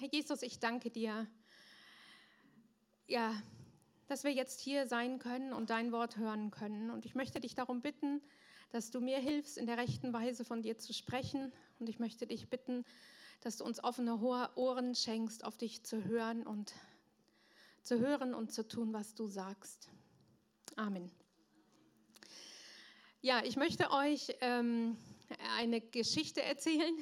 Herr 0.00 0.08
Jesus, 0.10 0.40
ich 0.40 0.58
danke 0.58 0.88
dir, 0.88 1.26
ja, 3.06 3.34
dass 4.06 4.24
wir 4.24 4.32
jetzt 4.32 4.58
hier 4.58 4.86
sein 4.86 5.18
können 5.18 5.52
und 5.52 5.68
dein 5.68 5.92
Wort 5.92 6.16
hören 6.16 6.50
können. 6.50 6.90
Und 6.90 7.04
ich 7.04 7.14
möchte 7.14 7.38
dich 7.38 7.54
darum 7.54 7.82
bitten, 7.82 8.22
dass 8.70 8.90
du 8.90 9.02
mir 9.02 9.18
hilfst, 9.18 9.58
in 9.58 9.66
der 9.66 9.76
rechten 9.76 10.14
Weise 10.14 10.42
von 10.46 10.62
dir 10.62 10.78
zu 10.78 10.94
sprechen. 10.94 11.52
Und 11.78 11.90
ich 11.90 11.98
möchte 11.98 12.26
dich 12.26 12.48
bitten, 12.48 12.86
dass 13.42 13.58
du 13.58 13.64
uns 13.64 13.84
offene 13.84 14.16
Ohren 14.54 14.94
schenkst, 14.94 15.44
auf 15.44 15.58
dich 15.58 15.82
zu 15.82 16.02
hören 16.02 16.46
und 16.46 16.72
zu 17.82 17.98
hören 17.98 18.32
und 18.32 18.50
zu 18.52 18.66
tun, 18.66 18.94
was 18.94 19.14
du 19.14 19.26
sagst. 19.26 19.90
Amen. 20.76 21.10
Ja, 23.20 23.44
ich 23.44 23.56
möchte 23.56 23.90
euch 23.90 24.34
ähm, 24.40 24.96
eine 25.58 25.82
Geschichte 25.82 26.40
erzählen, 26.42 26.96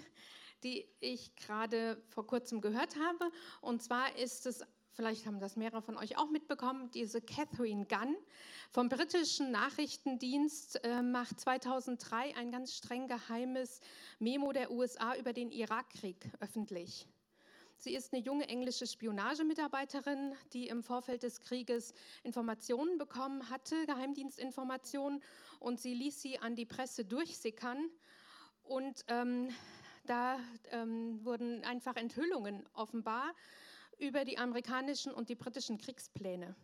die 0.62 0.86
ich 1.00 1.34
gerade 1.36 2.02
vor 2.08 2.26
kurzem 2.26 2.60
gehört 2.60 2.96
habe. 2.96 3.30
Und 3.60 3.82
zwar 3.82 4.16
ist 4.16 4.46
es, 4.46 4.64
vielleicht 4.92 5.26
haben 5.26 5.40
das 5.40 5.56
mehrere 5.56 5.82
von 5.82 5.96
euch 5.96 6.18
auch 6.18 6.30
mitbekommen, 6.30 6.90
diese 6.90 7.20
Catherine 7.20 7.86
Gunn 7.86 8.16
vom 8.70 8.88
britischen 8.88 9.50
Nachrichtendienst 9.50 10.84
äh, 10.84 11.02
macht 11.02 11.40
2003 11.40 12.36
ein 12.36 12.50
ganz 12.50 12.74
streng 12.74 13.08
geheimes 13.08 13.80
Memo 14.18 14.52
der 14.52 14.70
USA 14.70 15.16
über 15.16 15.32
den 15.32 15.50
Irakkrieg 15.50 16.30
öffentlich. 16.40 17.08
Sie 17.80 17.94
ist 17.94 18.12
eine 18.12 18.20
junge 18.20 18.48
englische 18.48 18.88
Spionagemitarbeiterin, 18.88 20.34
die 20.52 20.66
im 20.66 20.82
Vorfeld 20.82 21.22
des 21.22 21.40
Krieges 21.40 21.94
Informationen 22.24 22.98
bekommen 22.98 23.48
hatte, 23.50 23.86
Geheimdienstinformationen, 23.86 25.22
und 25.60 25.78
sie 25.78 25.94
ließ 25.94 26.20
sie 26.20 26.40
an 26.40 26.56
die 26.56 26.66
Presse 26.66 27.04
durchsickern. 27.04 27.88
Und 28.64 29.04
ähm, 29.06 29.48
da 30.08 30.38
ähm, 30.70 31.24
wurden 31.24 31.64
einfach 31.64 31.96
Enthüllungen 31.96 32.66
offenbar 32.72 33.34
über 33.98 34.24
die 34.24 34.38
amerikanischen 34.38 35.12
und 35.12 35.28
die 35.28 35.34
britischen 35.34 35.78
Kriegspläne. 35.78 36.54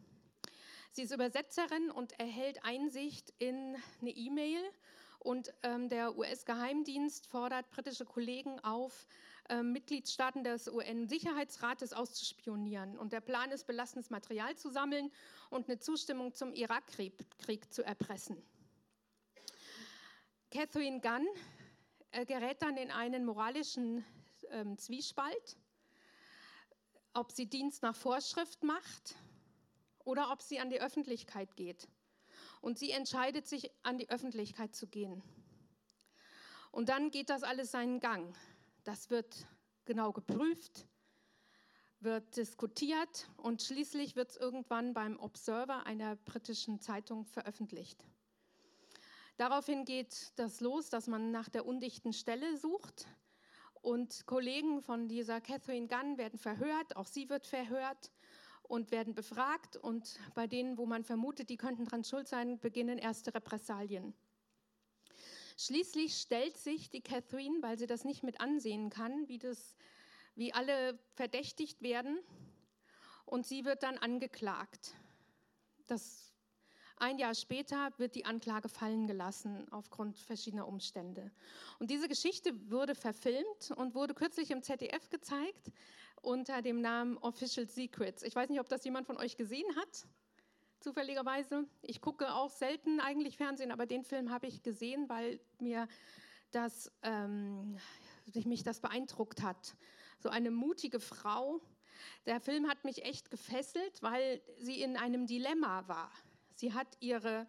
Sie 0.92 1.02
ist 1.02 1.12
Übersetzerin 1.12 1.90
und 1.90 2.18
erhält 2.20 2.64
Einsicht 2.64 3.34
in 3.38 3.76
eine 4.00 4.10
E-Mail 4.10 4.62
und 5.18 5.52
ähm, 5.62 5.88
der 5.88 6.16
US-Geheimdienst 6.16 7.26
fordert 7.26 7.70
britische 7.70 8.04
Kollegen 8.04 8.60
auf, 8.60 9.08
äh, 9.48 9.62
Mitgliedstaaten 9.62 10.44
des 10.44 10.68
UN-Sicherheitsrates 10.68 11.92
auszuspionieren. 11.92 12.96
Und 12.98 13.12
der 13.12 13.22
Plan 13.22 13.50
ist, 13.50 13.66
belastendes 13.66 14.10
Material 14.10 14.54
zu 14.56 14.70
sammeln 14.70 15.10
und 15.50 15.68
eine 15.68 15.78
Zustimmung 15.78 16.34
zum 16.34 16.52
Irakkrieg 16.52 17.72
zu 17.72 17.82
erpressen. 17.82 18.42
Catherine 20.50 21.00
Gunn 21.00 21.26
gerät 22.22 22.62
dann 22.62 22.76
in 22.76 22.90
einen 22.90 23.24
moralischen 23.24 24.04
ähm, 24.50 24.78
Zwiespalt, 24.78 25.56
ob 27.12 27.32
sie 27.32 27.46
Dienst 27.46 27.82
nach 27.82 27.96
Vorschrift 27.96 28.62
macht 28.62 29.16
oder 30.04 30.30
ob 30.30 30.40
sie 30.40 30.60
an 30.60 30.70
die 30.70 30.80
Öffentlichkeit 30.80 31.56
geht. 31.56 31.88
Und 32.60 32.78
sie 32.78 32.92
entscheidet 32.92 33.46
sich, 33.46 33.70
an 33.82 33.98
die 33.98 34.08
Öffentlichkeit 34.10 34.74
zu 34.74 34.86
gehen. 34.86 35.22
Und 36.70 36.88
dann 36.88 37.10
geht 37.10 37.30
das 37.30 37.42
alles 37.42 37.70
seinen 37.70 38.00
Gang. 38.00 38.34
Das 38.84 39.10
wird 39.10 39.46
genau 39.84 40.12
geprüft, 40.12 40.86
wird 42.00 42.36
diskutiert 42.36 43.28
und 43.36 43.62
schließlich 43.62 44.16
wird 44.16 44.30
es 44.30 44.36
irgendwann 44.36 44.94
beim 44.94 45.18
Observer 45.18 45.86
einer 45.86 46.16
britischen 46.16 46.80
Zeitung 46.80 47.24
veröffentlicht. 47.26 48.04
Daraufhin 49.36 49.84
geht 49.84 50.32
das 50.36 50.60
los, 50.60 50.90
dass 50.90 51.06
man 51.06 51.30
nach 51.30 51.48
der 51.48 51.66
undichten 51.66 52.12
Stelle 52.12 52.56
sucht 52.56 53.06
und 53.82 54.26
Kollegen 54.26 54.80
von 54.80 55.08
dieser 55.08 55.40
Catherine 55.40 55.88
Gunn 55.88 56.16
werden 56.18 56.38
verhört, 56.38 56.96
auch 56.96 57.06
sie 57.06 57.28
wird 57.28 57.46
verhört 57.46 58.12
und 58.62 58.90
werden 58.90 59.14
befragt. 59.14 59.76
Und 59.76 60.18
bei 60.34 60.46
denen, 60.46 60.78
wo 60.78 60.86
man 60.86 61.04
vermutet, 61.04 61.50
die 61.50 61.56
könnten 61.56 61.84
daran 61.84 62.04
schuld 62.04 62.28
sein, 62.28 62.58
beginnen 62.60 62.98
erste 62.98 63.34
Repressalien. 63.34 64.14
Schließlich 65.56 66.16
stellt 66.16 66.56
sich 66.56 66.90
die 66.90 67.02
Catherine, 67.02 67.60
weil 67.60 67.78
sie 67.78 67.86
das 67.86 68.04
nicht 68.04 68.22
mit 68.22 68.40
ansehen 68.40 68.90
kann, 68.90 69.28
wie, 69.28 69.38
das, 69.38 69.76
wie 70.34 70.52
alle 70.52 70.98
verdächtigt 71.14 71.82
werden, 71.82 72.18
und 73.26 73.46
sie 73.46 73.64
wird 73.64 73.82
dann 73.82 73.98
angeklagt. 73.98 74.94
Das 75.86 76.33
ein 76.96 77.18
Jahr 77.18 77.34
später 77.34 77.90
wird 77.98 78.14
die 78.14 78.24
Anklage 78.24 78.68
fallen 78.68 79.06
gelassen 79.06 79.66
aufgrund 79.70 80.18
verschiedener 80.18 80.68
Umstände. 80.68 81.30
Und 81.78 81.90
diese 81.90 82.08
Geschichte 82.08 82.52
wurde 82.70 82.94
verfilmt 82.94 83.72
und 83.76 83.94
wurde 83.94 84.14
kürzlich 84.14 84.50
im 84.50 84.62
ZDF 84.62 85.10
gezeigt 85.10 85.72
unter 86.22 86.62
dem 86.62 86.80
Namen 86.80 87.18
Official 87.18 87.68
Secrets. 87.68 88.22
Ich 88.22 88.34
weiß 88.34 88.48
nicht, 88.48 88.60
ob 88.60 88.68
das 88.68 88.84
jemand 88.84 89.06
von 89.06 89.16
euch 89.16 89.36
gesehen 89.36 89.76
hat, 89.76 90.06
zufälligerweise. 90.80 91.66
Ich 91.82 92.00
gucke 92.00 92.32
auch 92.32 92.50
selten 92.50 93.00
eigentlich 93.00 93.36
Fernsehen, 93.36 93.72
aber 93.72 93.86
den 93.86 94.04
Film 94.04 94.30
habe 94.30 94.46
ich 94.46 94.62
gesehen, 94.62 95.08
weil 95.08 95.40
mir 95.58 95.88
das, 96.50 96.90
ähm, 97.02 97.76
mich 98.44 98.62
das 98.62 98.80
beeindruckt 98.80 99.42
hat. 99.42 99.76
So 100.18 100.28
eine 100.28 100.50
mutige 100.50 101.00
Frau. 101.00 101.60
Der 102.26 102.40
Film 102.40 102.68
hat 102.68 102.84
mich 102.84 103.04
echt 103.04 103.30
gefesselt, 103.30 104.02
weil 104.02 104.40
sie 104.58 104.80
in 104.80 104.96
einem 104.96 105.26
Dilemma 105.26 105.86
war. 105.88 106.12
Sie 106.54 106.72
hat 106.72 106.86
ihre, 107.00 107.46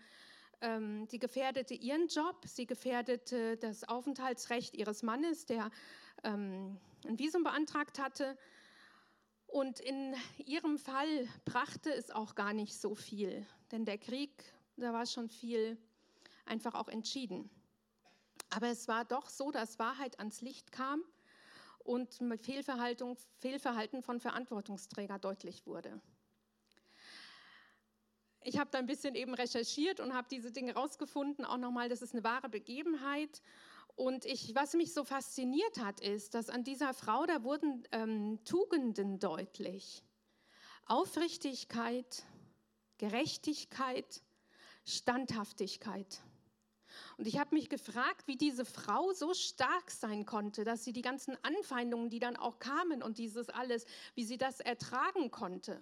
ähm, 0.62 1.06
sie 1.08 1.20
gefährdete 1.20 1.74
ihren 1.76 2.08
Job, 2.08 2.44
sie 2.48 2.66
gefährdete 2.66 3.58
das 3.58 3.84
Aufenthaltsrecht 3.84 4.76
ihres 4.76 5.04
Mannes, 5.04 5.46
der 5.46 5.70
ähm, 6.24 6.80
ein 7.06 7.20
Visum 7.20 7.44
beantragt 7.44 8.00
hatte. 8.00 8.38
Und 9.46 9.80
in 9.80 10.16
ihrem 10.44 10.78
Fall 10.78 11.28
brachte 11.46 11.94
es 11.94 12.10
auch 12.10 12.36
gar 12.36 12.54
nicht 12.54 12.80
so 12.80 12.96
viel, 12.96 13.46
denn 13.72 13.86
der 13.86 14.00
Krieg, 14.00 14.44
da 14.76 14.92
war 14.92 15.06
schon 15.06 15.30
viel 15.30 15.78
einfach 16.46 16.74
auch 16.74 16.88
entschieden. 16.88 17.50
Aber 18.50 18.68
es 18.68 18.88
war 18.88 19.06
doch 19.06 19.30
so, 19.30 19.52
dass 19.52 19.80
Wahrheit 19.80 20.20
ans 20.20 20.42
Licht 20.42 20.72
kam 20.72 21.04
und 21.80 22.20
Fehlverhalten, 22.42 23.16
Fehlverhalten 23.40 24.02
von 24.02 24.20
Verantwortungsträgern 24.20 25.22
deutlich 25.22 25.66
wurde 25.68 26.02
ich 28.46 28.60
habe 28.60 28.70
da 28.70 28.78
ein 28.78 28.86
bisschen 28.86 29.16
eben 29.16 29.34
recherchiert 29.34 30.00
und 30.00 30.14
habe 30.14 30.28
diese 30.30 30.52
Dinge 30.52 30.76
rausgefunden, 30.76 31.46
auch 31.46 31.58
nochmal, 31.58 31.90
das 31.90 32.04
ist 32.04 32.14
eine 32.14 32.24
wahre 32.24 32.48
Begebenheit. 32.48 33.42
Und 33.96 34.26
ich, 34.26 34.54
was 34.54 34.74
mich 34.74 34.94
so 34.94 35.04
fasziniert 35.04 35.80
hat, 35.80 36.00
ist, 36.00 36.36
dass 36.36 36.50
an 36.50 36.64
dieser 36.64 36.94
Frau, 36.94 37.26
da 37.26 37.44
wurden 37.44 37.88
ähm, 37.92 38.40
Tugenden 38.46 39.20
deutlich. 39.20 40.04
Aufrichtigkeit, 40.86 42.24
Gerechtigkeit, 43.00 44.22
Standhaftigkeit. 44.86 46.22
Und 47.18 47.26
ich 47.28 47.40
habe 47.40 47.56
mich 47.56 47.68
gefragt, 47.68 48.28
wie 48.28 48.38
diese 48.38 48.64
Frau 48.64 49.12
so 49.14 49.34
stark 49.34 49.90
sein 49.90 50.26
konnte, 50.28 50.64
dass 50.64 50.84
sie 50.84 50.94
die 50.94 51.02
ganzen 51.02 51.36
Anfeindungen, 51.44 52.12
die 52.12 52.20
dann 52.20 52.38
auch 52.38 52.60
kamen 52.60 53.02
und 53.02 53.18
dieses 53.18 53.50
alles, 53.50 53.86
wie 54.14 54.24
sie 54.24 54.38
das 54.38 54.60
ertragen 54.60 55.32
konnte. 55.32 55.82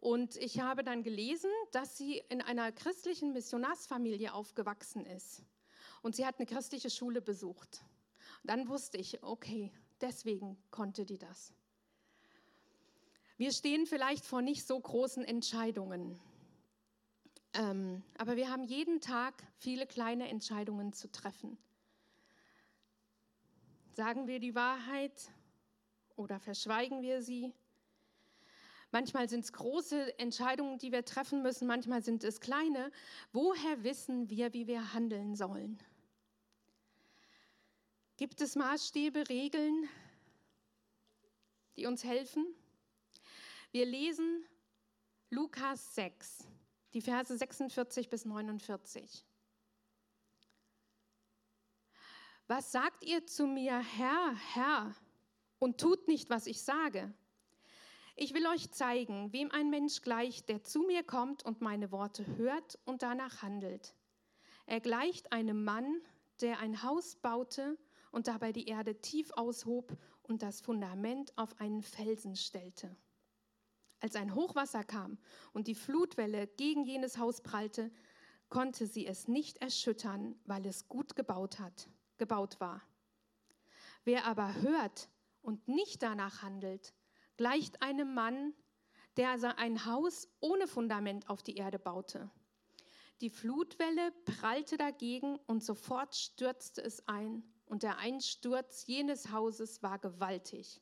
Und 0.00 0.36
ich 0.36 0.60
habe 0.60 0.84
dann 0.84 1.02
gelesen, 1.02 1.50
dass 1.72 1.96
sie 1.96 2.22
in 2.28 2.40
einer 2.40 2.70
christlichen 2.72 3.32
Missionarsfamilie 3.32 4.32
aufgewachsen 4.32 5.04
ist. 5.04 5.42
Und 6.02 6.14
sie 6.14 6.24
hat 6.24 6.38
eine 6.38 6.46
christliche 6.46 6.90
Schule 6.90 7.20
besucht. 7.20 7.82
Dann 8.44 8.68
wusste 8.68 8.98
ich, 8.98 9.22
okay, 9.22 9.72
deswegen 10.00 10.56
konnte 10.70 11.04
die 11.04 11.18
das. 11.18 11.52
Wir 13.36 13.52
stehen 13.52 13.86
vielleicht 13.86 14.24
vor 14.24 14.42
nicht 14.42 14.66
so 14.66 14.78
großen 14.78 15.24
Entscheidungen. 15.24 16.20
Ähm, 17.54 18.02
aber 18.16 18.36
wir 18.36 18.50
haben 18.50 18.64
jeden 18.64 19.00
Tag 19.00 19.42
viele 19.56 19.86
kleine 19.86 20.28
Entscheidungen 20.28 20.92
zu 20.92 21.10
treffen. 21.10 21.58
Sagen 23.94 24.28
wir 24.28 24.38
die 24.38 24.54
Wahrheit 24.54 25.32
oder 26.14 26.38
verschweigen 26.38 27.02
wir 27.02 27.22
sie? 27.22 27.52
Manchmal 28.90 29.28
sind 29.28 29.44
es 29.44 29.52
große 29.52 30.18
Entscheidungen, 30.18 30.78
die 30.78 30.92
wir 30.92 31.04
treffen 31.04 31.42
müssen, 31.42 31.66
manchmal 31.66 32.02
sind 32.02 32.24
es 32.24 32.40
kleine. 32.40 32.90
Woher 33.32 33.84
wissen 33.84 34.30
wir, 34.30 34.54
wie 34.54 34.66
wir 34.66 34.94
handeln 34.94 35.36
sollen? 35.36 35.78
Gibt 38.16 38.40
es 38.40 38.56
Maßstäbe, 38.56 39.28
Regeln, 39.28 39.88
die 41.76 41.86
uns 41.86 42.02
helfen? 42.02 42.46
Wir 43.70 43.84
lesen 43.84 44.44
Lukas 45.30 45.94
6, 45.94 46.48
die 46.94 47.02
Verse 47.02 47.36
46 47.36 48.08
bis 48.08 48.24
49. 48.24 49.24
Was 52.46 52.72
sagt 52.72 53.04
ihr 53.04 53.26
zu 53.26 53.46
mir, 53.46 53.78
Herr, 53.78 54.34
Herr, 54.54 54.94
und 55.58 55.78
tut 55.78 56.08
nicht, 56.08 56.30
was 56.30 56.46
ich 56.46 56.62
sage? 56.62 57.12
Ich 58.20 58.34
will 58.34 58.48
euch 58.48 58.72
zeigen, 58.72 59.32
wem 59.32 59.52
ein 59.52 59.70
Mensch 59.70 60.02
gleicht, 60.02 60.48
der 60.48 60.64
zu 60.64 60.80
mir 60.80 61.04
kommt 61.04 61.44
und 61.44 61.60
meine 61.60 61.92
Worte 61.92 62.26
hört 62.36 62.76
und 62.84 63.02
danach 63.02 63.42
handelt. 63.42 63.94
Er 64.66 64.80
gleicht 64.80 65.30
einem 65.30 65.62
Mann, 65.62 66.02
der 66.40 66.58
ein 66.58 66.82
Haus 66.82 67.14
baute 67.14 67.78
und 68.10 68.26
dabei 68.26 68.50
die 68.50 68.66
Erde 68.66 69.00
tief 69.00 69.30
aushob 69.36 69.96
und 70.24 70.42
das 70.42 70.60
Fundament 70.60 71.32
auf 71.38 71.60
einen 71.60 71.80
Felsen 71.80 72.34
stellte. 72.34 72.96
Als 74.00 74.16
ein 74.16 74.34
Hochwasser 74.34 74.82
kam 74.82 75.18
und 75.52 75.68
die 75.68 75.76
Flutwelle 75.76 76.48
gegen 76.48 76.82
jenes 76.82 77.18
Haus 77.18 77.40
prallte, 77.40 77.88
konnte 78.48 78.88
sie 78.88 79.06
es 79.06 79.28
nicht 79.28 79.58
erschüttern, 79.58 80.34
weil 80.44 80.66
es 80.66 80.88
gut 80.88 81.14
gebaut 81.14 81.60
hat, 81.60 81.88
gebaut 82.16 82.58
war. 82.58 82.82
Wer 84.02 84.24
aber 84.24 84.54
hört 84.60 85.08
und 85.40 85.68
nicht 85.68 86.02
danach 86.02 86.42
handelt, 86.42 86.94
gleicht 87.38 87.80
einem 87.80 88.12
Mann, 88.12 88.52
der 89.16 89.30
ein 89.56 89.86
Haus 89.86 90.28
ohne 90.40 90.66
Fundament 90.66 91.30
auf 91.30 91.42
die 91.42 91.56
Erde 91.56 91.78
baute. 91.78 92.30
Die 93.22 93.30
Flutwelle 93.30 94.12
prallte 94.26 94.76
dagegen 94.76 95.36
und 95.46 95.64
sofort 95.64 96.14
stürzte 96.14 96.82
es 96.82 97.08
ein, 97.08 97.42
und 97.64 97.82
der 97.82 97.98
Einsturz 97.98 98.86
jenes 98.86 99.30
Hauses 99.30 99.82
war 99.82 99.98
gewaltig. 99.98 100.80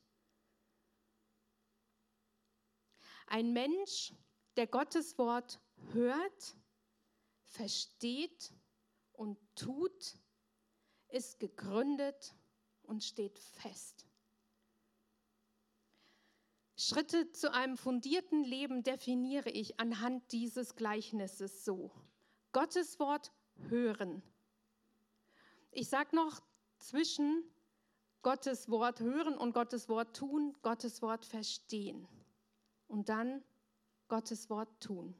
Ein 3.27 3.51
Mensch, 3.53 4.13
der 4.55 4.67
Gottes 4.67 5.17
Wort 5.17 5.59
hört, 5.91 6.55
versteht 7.43 8.53
und 9.11 9.37
tut, 9.55 10.17
ist 11.09 11.39
gegründet 11.39 12.35
und 12.83 13.03
steht 13.03 13.37
fest. 13.37 14.06
Schritte 16.79 17.31
zu 17.31 17.51
einem 17.51 17.75
fundierten 17.75 18.43
Leben 18.43 18.83
definiere 18.83 19.49
ich 19.49 19.79
anhand 19.79 20.31
dieses 20.31 20.75
Gleichnisses 20.75 21.65
so. 21.65 21.91
Gottes 22.51 22.99
Wort 22.99 23.31
hören. 23.69 24.21
Ich 25.71 25.89
sage 25.89 26.15
noch 26.15 26.39
zwischen 26.77 27.43
Gottes 28.21 28.69
Wort 28.69 28.99
hören 28.99 29.37
und 29.37 29.53
Gottes 29.53 29.89
Wort 29.89 30.15
tun, 30.15 30.55
Gottes 30.61 31.01
Wort 31.01 31.25
verstehen 31.25 32.07
und 32.87 33.09
dann 33.09 33.43
Gottes 34.07 34.49
Wort 34.51 34.69
tun. 34.79 35.15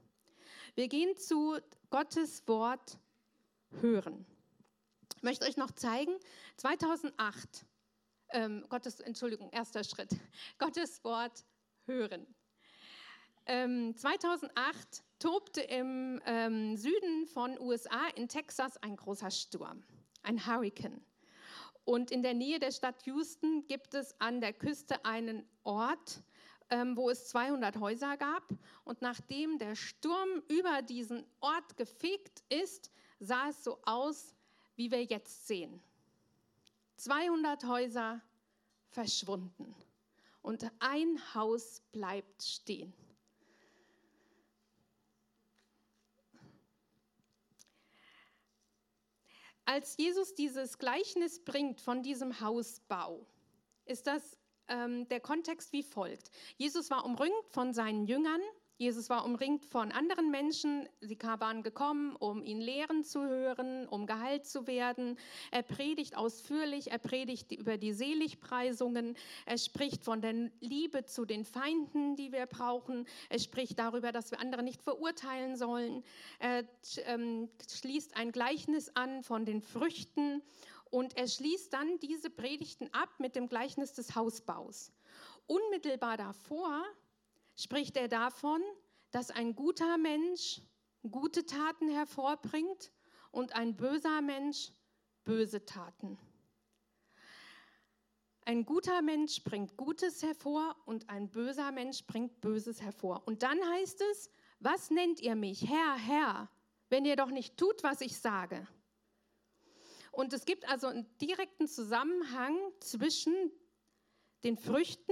Wir 0.76 0.88
gehen 0.88 1.18
zu 1.18 1.58
Gottes 1.90 2.48
Wort 2.48 3.00
hören. 3.82 4.28
Ich 5.16 5.24
möchte 5.24 5.46
euch 5.48 5.58
noch 5.58 5.72
zeigen, 5.72 6.16
2008, 6.58 7.66
ähm, 8.30 8.66
Gottes, 8.70 9.00
Entschuldigung, 9.00 9.50
erster 9.52 9.84
Schritt, 9.84 10.16
Gottes 10.58 11.04
Wort 11.04 11.46
hören. 11.86 12.26
Ähm, 13.46 13.96
2008 13.96 15.04
tobte 15.20 15.62
im 15.62 16.22
ähm, 16.26 16.76
Süden 16.76 17.26
von 17.28 17.58
USA 17.60 18.08
in 18.16 18.28
Texas 18.28 18.78
ein 18.78 18.96
großer 18.98 19.32
Sturm, 19.32 19.84
ein 20.24 20.46
Hurricane. 20.46 21.02
Und 21.86 22.12
in 22.12 22.22
der 22.22 22.34
Nähe 22.34 22.60
der 22.60 22.72
Stadt 22.72 23.06
Houston 23.06 23.66
gibt 23.68 23.94
es 23.94 24.20
an 24.20 24.42
der 24.42 24.52
Küste 24.52 25.06
einen 25.06 25.48
Ort, 25.64 26.22
ähm, 26.70 26.98
wo 26.98 27.10
es 27.10 27.30
200 27.30 27.78
Häuser 27.78 28.18
gab. 28.18 28.44
Und 28.84 29.02
nachdem 29.02 29.58
der 29.58 29.76
Sturm 29.76 30.44
über 30.50 30.82
diesen 30.82 31.26
Ort 31.40 31.78
gefegt 31.78 32.44
ist, 32.50 32.92
sah 33.22 33.48
es 33.48 33.64
so 33.64 33.80
aus, 33.84 34.36
wie 34.76 34.92
wir 34.92 35.04
jetzt 35.06 35.48
sehen. 35.48 35.82
200 36.98 37.64
Häuser 37.66 38.22
verschwunden 38.90 39.76
und 40.42 40.70
ein 40.80 41.34
Haus 41.34 41.82
bleibt 41.92 42.44
stehen. 42.44 42.94
Als 49.66 49.98
Jesus 49.98 50.34
dieses 50.34 50.78
Gleichnis 50.78 51.44
bringt 51.44 51.82
von 51.82 52.02
diesem 52.02 52.40
Hausbau, 52.40 53.28
ist 53.86 54.08
das 54.08 54.38
ähm, 54.70 55.08
der 55.10 55.20
Kontext 55.20 55.74
wie 55.74 55.84
folgt. 55.84 56.32
Jesus 56.56 56.90
war 56.90 57.06
umringt 57.06 57.50
von 57.50 57.74
seinen 57.74 58.06
Jüngern 58.06 58.42
Jesus 58.78 59.10
war 59.10 59.26
umringt 59.26 59.66
von 59.66 59.92
anderen 59.92 60.30
Menschen. 60.30 60.88
Sie 61.02 61.18
waren 61.20 61.64
gekommen, 61.64 62.16
um 62.16 62.44
ihn 62.44 62.62
lehren 62.62 63.04
zu 63.04 63.28
hören, 63.28 63.88
um 63.88 64.06
geheilt 64.06 64.46
zu 64.46 64.68
werden. 64.68 65.18
Er 65.50 65.64
predigt 65.64 66.16
ausführlich, 66.16 66.92
er 66.92 67.00
predigt 67.00 67.52
über 67.52 67.78
die 67.78 67.92
Seligpreisungen, 67.92 69.18
er 69.48 69.58
spricht 69.58 70.04
von 70.04 70.22
der 70.22 70.52
Liebe 70.60 71.06
zu 71.06 71.26
den 71.26 71.44
Feinden, 71.44 72.16
die 72.16 72.32
wir 72.32 72.46
brauchen. 72.46 73.08
Er 73.30 73.40
spricht 73.40 73.80
darüber, 73.80 74.12
dass 74.12 74.30
wir 74.30 74.40
andere 74.40 74.62
nicht 74.62 74.84
verurteilen 74.84 75.56
sollen. 75.56 76.04
Er 76.38 76.64
ähm, 77.06 77.50
schließt 77.68 78.16
ein 78.16 78.32
Gleichnis 78.32 78.92
an 78.96 79.24
von 79.24 79.44
den 79.46 79.62
Früchten 79.64 80.44
und 80.92 81.18
er 81.18 81.28
schließt 81.28 81.74
dann 81.74 81.98
diese 82.00 82.30
Predigten 82.30 82.94
ab 82.94 83.10
mit 83.18 83.36
dem 83.36 83.50
Gleichnis 83.50 83.94
des 83.94 84.16
Hausbaus. 84.16 84.92
Unmittelbar 85.48 86.18
davor 86.18 86.84
spricht 87.58 87.98
er 87.98 88.08
davon, 88.08 88.62
dass 89.12 89.32
ein 89.32 89.56
guter 89.56 89.98
Mensch 89.98 90.62
gute 91.10 91.46
Taten 91.46 91.90
hervorbringt 91.90 92.92
und 93.32 93.54
ein 93.54 93.76
böser 93.76 94.22
Mensch 94.22 94.72
böse 95.26 95.66
Taten. 95.66 96.18
Ein 98.46 98.66
guter 98.66 99.02
Mensch 99.02 99.44
bringt 99.44 99.76
Gutes 99.76 100.24
hervor 100.24 100.78
und 100.86 101.10
ein 101.10 101.30
böser 101.30 101.74
Mensch 101.74 102.06
bringt 102.06 102.40
Böses 102.40 102.82
hervor. 102.82 103.24
Und 103.28 103.44
dann 103.44 103.60
heißt 103.72 104.00
es, 104.10 104.30
was 104.60 104.90
nennt 104.90 105.20
ihr 105.20 105.36
mich, 105.36 105.68
Herr, 105.68 105.98
Herr, 105.98 106.50
wenn 106.90 107.04
ihr 107.04 107.18
doch 107.18 107.30
nicht 107.30 107.58
tut, 107.58 107.84
was 107.84 108.00
ich 108.00 108.18
sage? 108.18 108.66
Und 110.12 110.32
es 110.32 110.46
gibt 110.46 110.68
also 110.70 110.88
einen 110.88 111.06
direkten 111.18 111.68
Zusammenhang 111.68 112.58
zwischen 112.80 113.52
den 114.46 114.56
Früchten 114.58 115.12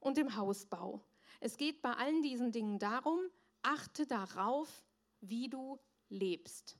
und 0.00 0.16
dem 0.16 0.34
Hausbau. 0.34 1.05
Es 1.40 1.56
geht 1.56 1.82
bei 1.82 1.92
allen 1.92 2.22
diesen 2.22 2.52
Dingen 2.52 2.78
darum, 2.78 3.20
achte 3.62 4.06
darauf, 4.06 4.68
wie 5.20 5.48
du 5.48 5.78
lebst. 6.08 6.78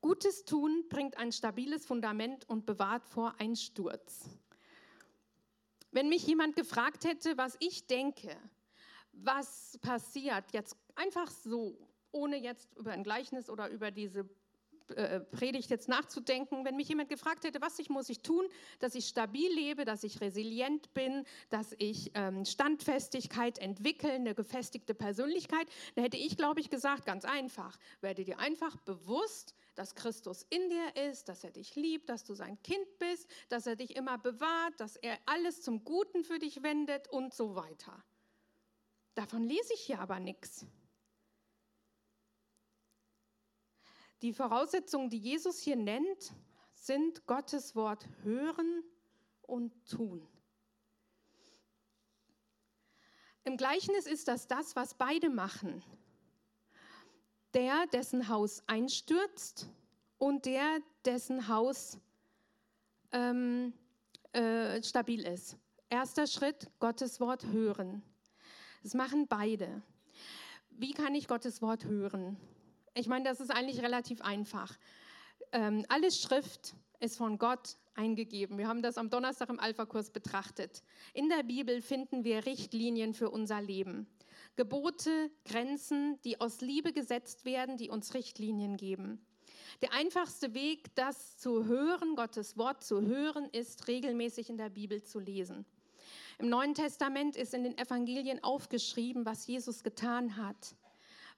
Gutes 0.00 0.44
tun 0.44 0.84
bringt 0.88 1.16
ein 1.16 1.32
stabiles 1.32 1.84
Fundament 1.84 2.48
und 2.48 2.64
bewahrt 2.64 3.08
vor 3.08 3.34
Einsturz. 3.38 4.28
Wenn 5.90 6.08
mich 6.08 6.26
jemand 6.26 6.54
gefragt 6.54 7.04
hätte, 7.04 7.36
was 7.36 7.56
ich 7.58 7.86
denke, 7.86 8.36
was 9.12 9.78
passiert, 9.80 10.52
jetzt 10.52 10.76
einfach 10.94 11.30
so, 11.30 11.76
ohne 12.12 12.36
jetzt 12.36 12.72
über 12.76 12.92
ein 12.92 13.02
Gleichnis 13.02 13.48
oder 13.50 13.68
über 13.68 13.90
diese 13.90 14.28
Predigt 15.32 15.70
jetzt 15.70 15.88
nachzudenken, 15.88 16.64
wenn 16.64 16.76
mich 16.76 16.88
jemand 16.88 17.08
gefragt 17.08 17.44
hätte, 17.44 17.60
was 17.60 17.78
ich 17.78 17.90
muss 17.90 18.08
ich 18.08 18.20
tun, 18.20 18.46
dass 18.78 18.94
ich 18.94 19.06
stabil 19.06 19.52
lebe, 19.52 19.84
dass 19.84 20.04
ich 20.04 20.20
resilient 20.20 20.92
bin, 20.94 21.24
dass 21.50 21.74
ich 21.78 22.12
ähm, 22.14 22.44
Standfestigkeit 22.44 23.58
entwickle, 23.58 24.12
eine 24.12 24.34
gefestigte 24.34 24.94
Persönlichkeit, 24.94 25.66
dann 25.94 26.04
hätte 26.04 26.16
ich, 26.16 26.36
glaube 26.36 26.60
ich, 26.60 26.70
gesagt, 26.70 27.04
ganz 27.04 27.24
einfach, 27.24 27.76
werde 28.00 28.24
dir 28.24 28.38
einfach 28.38 28.76
bewusst, 28.78 29.54
dass 29.74 29.94
Christus 29.94 30.46
in 30.50 30.70
dir 30.70 31.10
ist, 31.10 31.28
dass 31.28 31.44
er 31.44 31.50
dich 31.50 31.76
liebt, 31.76 32.08
dass 32.08 32.24
du 32.24 32.34
sein 32.34 32.60
Kind 32.62 32.98
bist, 32.98 33.28
dass 33.48 33.66
er 33.66 33.76
dich 33.76 33.96
immer 33.96 34.18
bewahrt, 34.18 34.78
dass 34.78 34.96
er 34.96 35.18
alles 35.26 35.62
zum 35.62 35.84
Guten 35.84 36.24
für 36.24 36.38
dich 36.38 36.62
wendet 36.62 37.08
und 37.08 37.34
so 37.34 37.54
weiter. 37.54 38.02
Davon 39.14 39.44
lese 39.44 39.74
ich 39.74 39.80
hier 39.80 40.00
aber 40.00 40.20
nichts. 40.20 40.66
Die 44.22 44.32
Voraussetzungen, 44.32 45.10
die 45.10 45.18
Jesus 45.18 45.60
hier 45.60 45.76
nennt, 45.76 46.32
sind 46.72 47.26
Gottes 47.26 47.74
Wort 47.76 48.06
hören 48.22 48.82
und 49.42 49.72
tun. 49.88 50.26
Im 53.44 53.56
Gleichnis 53.56 54.06
ist 54.06 54.28
das 54.28 54.48
das, 54.48 54.74
was 54.74 54.94
beide 54.94 55.30
machen. 55.30 55.82
Der, 57.54 57.86
dessen 57.86 58.28
Haus 58.28 58.62
einstürzt 58.66 59.68
und 60.18 60.46
der, 60.46 60.80
dessen 61.04 61.46
Haus 61.48 61.98
ähm, 63.12 63.72
äh, 64.32 64.82
stabil 64.82 65.24
ist. 65.24 65.56
Erster 65.88 66.26
Schritt, 66.26 66.68
Gottes 66.80 67.20
Wort 67.20 67.46
hören. 67.46 68.02
Das 68.82 68.94
machen 68.94 69.28
beide. 69.28 69.82
Wie 70.70 70.92
kann 70.92 71.14
ich 71.14 71.28
Gottes 71.28 71.62
Wort 71.62 71.84
hören? 71.84 72.36
Ich 72.98 73.08
meine, 73.08 73.24
das 73.24 73.40
ist 73.40 73.50
eigentlich 73.50 73.82
relativ 73.82 74.22
einfach. 74.22 74.74
Ähm, 75.52 75.84
alle 75.90 76.10
Schrift 76.10 76.74
ist 76.98 77.18
von 77.18 77.36
Gott 77.36 77.76
eingegeben. 77.94 78.56
Wir 78.56 78.68
haben 78.68 78.80
das 78.80 78.96
am 78.96 79.10
Donnerstag 79.10 79.50
im 79.50 79.60
Alpha-Kurs 79.60 80.08
betrachtet. 80.08 80.82
In 81.12 81.28
der 81.28 81.42
Bibel 81.42 81.82
finden 81.82 82.24
wir 82.24 82.46
Richtlinien 82.46 83.12
für 83.12 83.28
unser 83.28 83.60
Leben. 83.60 84.06
Gebote, 84.56 85.30
Grenzen, 85.44 86.18
die 86.22 86.40
aus 86.40 86.62
Liebe 86.62 86.94
gesetzt 86.94 87.44
werden, 87.44 87.76
die 87.76 87.90
uns 87.90 88.14
Richtlinien 88.14 88.78
geben. 88.78 89.20
Der 89.82 89.92
einfachste 89.92 90.54
Weg, 90.54 90.94
das 90.94 91.36
zu 91.36 91.66
hören, 91.66 92.16
Gottes 92.16 92.56
Wort 92.56 92.82
zu 92.82 93.02
hören, 93.02 93.50
ist 93.52 93.88
regelmäßig 93.88 94.48
in 94.48 94.56
der 94.56 94.70
Bibel 94.70 95.02
zu 95.02 95.18
lesen. 95.18 95.66
Im 96.38 96.48
Neuen 96.48 96.72
Testament 96.72 97.36
ist 97.36 97.52
in 97.52 97.62
den 97.62 97.76
Evangelien 97.76 98.42
aufgeschrieben, 98.42 99.26
was 99.26 99.46
Jesus 99.46 99.82
getan 99.82 100.38
hat 100.38 100.74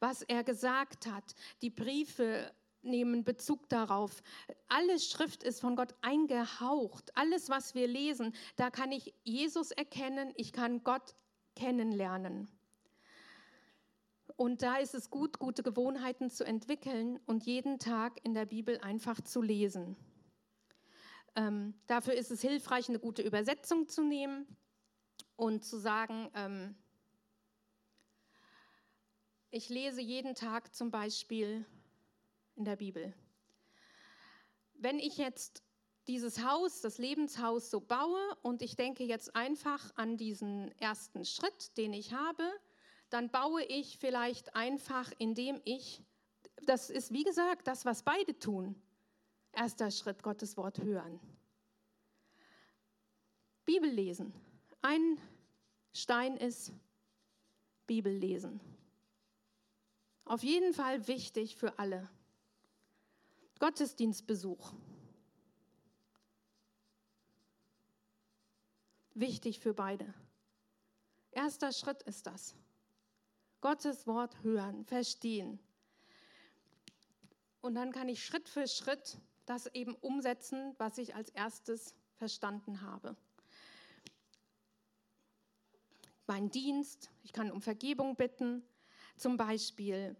was 0.00 0.22
er 0.22 0.44
gesagt 0.44 1.06
hat. 1.06 1.34
Die 1.62 1.70
Briefe 1.70 2.52
nehmen 2.82 3.24
Bezug 3.24 3.68
darauf. 3.68 4.22
Alle 4.68 4.98
Schrift 4.98 5.42
ist 5.42 5.60
von 5.60 5.76
Gott 5.76 5.94
eingehaucht. 6.00 7.16
Alles, 7.16 7.48
was 7.48 7.74
wir 7.74 7.86
lesen, 7.86 8.34
da 8.56 8.70
kann 8.70 8.92
ich 8.92 9.14
Jesus 9.24 9.70
erkennen, 9.70 10.32
ich 10.36 10.52
kann 10.52 10.84
Gott 10.84 11.14
kennenlernen. 11.56 12.48
Und 14.36 14.62
da 14.62 14.76
ist 14.76 14.94
es 14.94 15.10
gut, 15.10 15.40
gute 15.40 15.64
Gewohnheiten 15.64 16.30
zu 16.30 16.44
entwickeln 16.44 17.18
und 17.26 17.44
jeden 17.44 17.80
Tag 17.80 18.24
in 18.24 18.34
der 18.34 18.46
Bibel 18.46 18.78
einfach 18.78 19.20
zu 19.20 19.42
lesen. 19.42 19.96
Ähm, 21.34 21.74
dafür 21.88 22.14
ist 22.14 22.30
es 22.30 22.40
hilfreich, 22.40 22.88
eine 22.88 23.00
gute 23.00 23.22
Übersetzung 23.22 23.88
zu 23.88 24.04
nehmen 24.04 24.46
und 25.34 25.64
zu 25.64 25.76
sagen, 25.76 26.30
ähm, 26.34 26.76
ich 29.50 29.68
lese 29.68 30.00
jeden 30.00 30.34
Tag 30.34 30.74
zum 30.74 30.90
Beispiel 30.90 31.64
in 32.56 32.64
der 32.64 32.76
Bibel. 32.76 33.14
Wenn 34.74 34.98
ich 34.98 35.16
jetzt 35.16 35.62
dieses 36.06 36.44
Haus, 36.44 36.80
das 36.80 36.98
Lebenshaus 36.98 37.70
so 37.70 37.80
baue 37.80 38.20
und 38.42 38.62
ich 38.62 38.76
denke 38.76 39.04
jetzt 39.04 39.34
einfach 39.34 39.92
an 39.96 40.16
diesen 40.16 40.70
ersten 40.78 41.24
Schritt, 41.24 41.76
den 41.76 41.92
ich 41.92 42.12
habe, 42.12 42.44
dann 43.10 43.30
baue 43.30 43.64
ich 43.64 43.98
vielleicht 43.98 44.54
einfach, 44.54 45.12
indem 45.18 45.60
ich, 45.64 46.02
das 46.64 46.90
ist 46.90 47.12
wie 47.12 47.24
gesagt 47.24 47.66
das, 47.66 47.84
was 47.84 48.02
beide 48.02 48.38
tun. 48.38 48.80
Erster 49.52 49.90
Schritt, 49.90 50.22
Gottes 50.22 50.56
Wort 50.56 50.78
hören. 50.78 51.18
Bibel 53.64 53.90
lesen. 53.90 54.32
Ein 54.82 55.18
Stein 55.92 56.36
ist 56.36 56.72
Bibel 57.86 58.12
lesen. 58.12 58.60
Auf 60.28 60.42
jeden 60.42 60.74
Fall 60.74 61.08
wichtig 61.08 61.56
für 61.56 61.78
alle. 61.78 62.06
Gottesdienstbesuch. 63.60 64.74
Wichtig 69.14 69.58
für 69.58 69.72
beide. 69.72 70.12
Erster 71.30 71.72
Schritt 71.72 72.02
ist 72.02 72.26
das. 72.26 72.54
Gottes 73.62 74.06
Wort 74.06 74.42
hören, 74.42 74.84
verstehen. 74.84 75.58
Und 77.62 77.74
dann 77.74 77.90
kann 77.90 78.10
ich 78.10 78.22
Schritt 78.22 78.50
für 78.50 78.68
Schritt 78.68 79.16
das 79.46 79.66
eben 79.68 79.94
umsetzen, 79.94 80.74
was 80.76 80.98
ich 80.98 81.14
als 81.14 81.30
erstes 81.30 81.94
verstanden 82.16 82.82
habe. 82.82 83.16
Mein 86.26 86.50
Dienst, 86.50 87.10
ich 87.22 87.32
kann 87.32 87.50
um 87.50 87.62
Vergebung 87.62 88.14
bitten, 88.14 88.62
zum 89.18 89.36
Beispiel 89.36 90.16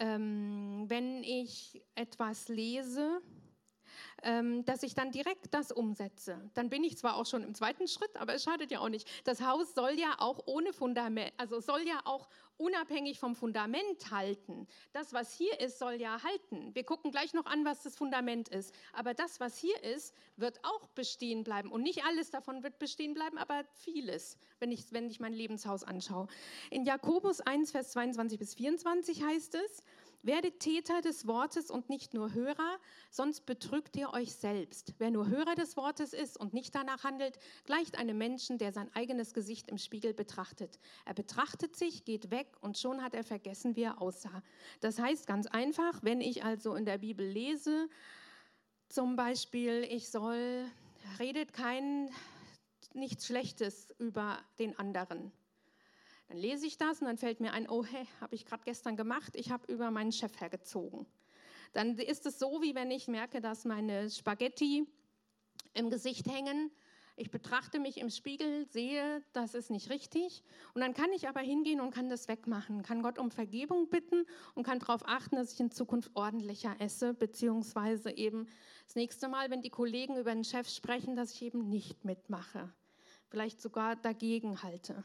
ähm, 0.00 0.86
wenn 0.88 1.22
ich 1.22 1.82
etwas 1.94 2.48
lese, 2.48 3.20
dass 4.64 4.82
ich 4.82 4.94
dann 4.94 5.10
direkt 5.10 5.54
das 5.54 5.72
umsetze. 5.72 6.50
Dann 6.54 6.68
bin 6.68 6.84
ich 6.84 6.98
zwar 6.98 7.16
auch 7.16 7.26
schon 7.26 7.42
im 7.42 7.54
zweiten 7.54 7.88
Schritt, 7.88 8.16
aber 8.16 8.34
es 8.34 8.44
schadet 8.44 8.70
ja 8.70 8.80
auch 8.80 8.88
nicht. 8.88 9.08
Das 9.24 9.40
Haus 9.40 9.74
soll 9.74 9.98
ja 9.98 10.16
auch 10.18 10.40
ohne 10.46 10.72
Fundament, 10.72 11.32
also 11.36 11.60
soll 11.60 11.86
ja 11.86 12.00
auch 12.04 12.28
unabhängig 12.60 13.18
vom 13.18 13.34
Fundament 13.34 14.10
halten. 14.10 14.68
Das, 14.92 15.14
was 15.14 15.32
hier 15.32 15.58
ist, 15.60 15.78
soll 15.78 15.94
ja 15.94 16.22
halten. 16.22 16.74
Wir 16.74 16.84
gucken 16.84 17.10
gleich 17.10 17.32
noch 17.32 17.46
an, 17.46 17.64
was 17.64 17.82
das 17.82 17.96
Fundament 17.96 18.48
ist. 18.50 18.74
Aber 18.92 19.14
das, 19.14 19.40
was 19.40 19.56
hier 19.56 19.82
ist, 19.82 20.14
wird 20.36 20.62
auch 20.62 20.88
bestehen 20.88 21.42
bleiben. 21.42 21.72
Und 21.72 21.82
nicht 21.82 22.04
alles 22.04 22.30
davon 22.30 22.62
wird 22.62 22.78
bestehen 22.78 23.14
bleiben, 23.14 23.38
aber 23.38 23.64
vieles, 23.72 24.36
wenn 24.58 24.70
ich, 24.70 24.92
wenn 24.92 25.08
ich 25.08 25.20
mein 25.20 25.32
Lebenshaus 25.32 25.84
anschaue. 25.84 26.26
In 26.70 26.84
Jakobus 26.84 27.40
1, 27.40 27.70
Vers 27.70 27.92
22 27.92 28.38
bis 28.38 28.54
24 28.54 29.24
heißt 29.24 29.54
es, 29.54 29.82
Werdet 30.22 30.60
Täter 30.60 31.00
des 31.00 31.26
Wortes 31.26 31.70
und 31.70 31.88
nicht 31.88 32.12
nur 32.12 32.34
Hörer, 32.34 32.78
sonst 33.10 33.46
betrügt 33.46 33.96
ihr 33.96 34.12
euch 34.12 34.34
selbst. 34.34 34.92
Wer 34.98 35.10
nur 35.10 35.28
Hörer 35.28 35.54
des 35.54 35.78
Wortes 35.78 36.12
ist 36.12 36.38
und 36.38 36.52
nicht 36.52 36.74
danach 36.74 37.04
handelt, 37.04 37.38
gleicht 37.64 37.96
einem 37.96 38.18
Menschen, 38.18 38.58
der 38.58 38.72
sein 38.72 38.94
eigenes 38.94 39.32
Gesicht 39.32 39.68
im 39.68 39.78
Spiegel 39.78 40.12
betrachtet. 40.12 40.78
Er 41.06 41.14
betrachtet 41.14 41.74
sich, 41.74 42.04
geht 42.04 42.30
weg 42.30 42.48
und 42.60 42.76
schon 42.76 43.02
hat 43.02 43.14
er 43.14 43.24
vergessen, 43.24 43.76
wie 43.76 43.84
er 43.84 44.02
aussah. 44.02 44.42
Das 44.80 44.98
heißt 44.98 45.26
ganz 45.26 45.46
einfach, 45.46 46.02
wenn 46.02 46.20
ich 46.20 46.44
also 46.44 46.74
in 46.74 46.84
der 46.84 46.98
Bibel 46.98 47.26
lese, 47.26 47.88
zum 48.90 49.16
Beispiel, 49.16 49.86
ich 49.88 50.10
soll, 50.10 50.66
redet 51.18 51.54
kein 51.54 52.10
nichts 52.92 53.26
Schlechtes 53.26 53.88
über 53.98 54.38
den 54.58 54.78
anderen. 54.78 55.32
Dann 56.30 56.38
lese 56.38 56.64
ich 56.64 56.78
das 56.78 57.00
und 57.00 57.08
dann 57.08 57.18
fällt 57.18 57.40
mir 57.40 57.52
ein, 57.52 57.68
oh 57.68 57.84
hey, 57.84 58.06
habe 58.20 58.36
ich 58.36 58.46
gerade 58.46 58.62
gestern 58.64 58.96
gemacht, 58.96 59.34
ich 59.34 59.50
habe 59.50 59.70
über 59.72 59.90
meinen 59.90 60.12
Chef 60.12 60.40
hergezogen. 60.40 61.04
Dann 61.72 61.98
ist 61.98 62.24
es 62.24 62.38
so, 62.38 62.62
wie 62.62 62.76
wenn 62.76 62.92
ich 62.92 63.08
merke, 63.08 63.40
dass 63.40 63.64
meine 63.64 64.08
Spaghetti 64.08 64.86
im 65.74 65.90
Gesicht 65.90 66.28
hängen. 66.28 66.70
Ich 67.16 67.32
betrachte 67.32 67.80
mich 67.80 67.98
im 67.98 68.10
Spiegel, 68.10 68.64
sehe, 68.68 69.24
das 69.32 69.54
ist 69.54 69.70
nicht 69.70 69.90
richtig. 69.90 70.44
Und 70.72 70.82
dann 70.82 70.94
kann 70.94 71.10
ich 71.12 71.28
aber 71.28 71.40
hingehen 71.40 71.80
und 71.80 71.92
kann 71.92 72.08
das 72.08 72.28
wegmachen, 72.28 72.84
kann 72.84 73.02
Gott 73.02 73.18
um 73.18 73.32
Vergebung 73.32 73.88
bitten 73.88 74.24
und 74.54 74.62
kann 74.62 74.78
darauf 74.78 75.02
achten, 75.08 75.34
dass 75.34 75.52
ich 75.54 75.58
in 75.58 75.72
Zukunft 75.72 76.12
ordentlicher 76.14 76.76
esse, 76.78 77.12
beziehungsweise 77.12 78.16
eben 78.16 78.46
das 78.86 78.94
nächste 78.94 79.26
Mal, 79.26 79.50
wenn 79.50 79.62
die 79.62 79.70
Kollegen 79.70 80.16
über 80.16 80.32
den 80.32 80.44
Chef 80.44 80.68
sprechen, 80.68 81.16
dass 81.16 81.34
ich 81.34 81.42
eben 81.42 81.68
nicht 81.68 82.04
mitmache, 82.04 82.72
vielleicht 83.30 83.60
sogar 83.60 83.96
dagegen 83.96 84.62
halte. 84.62 85.02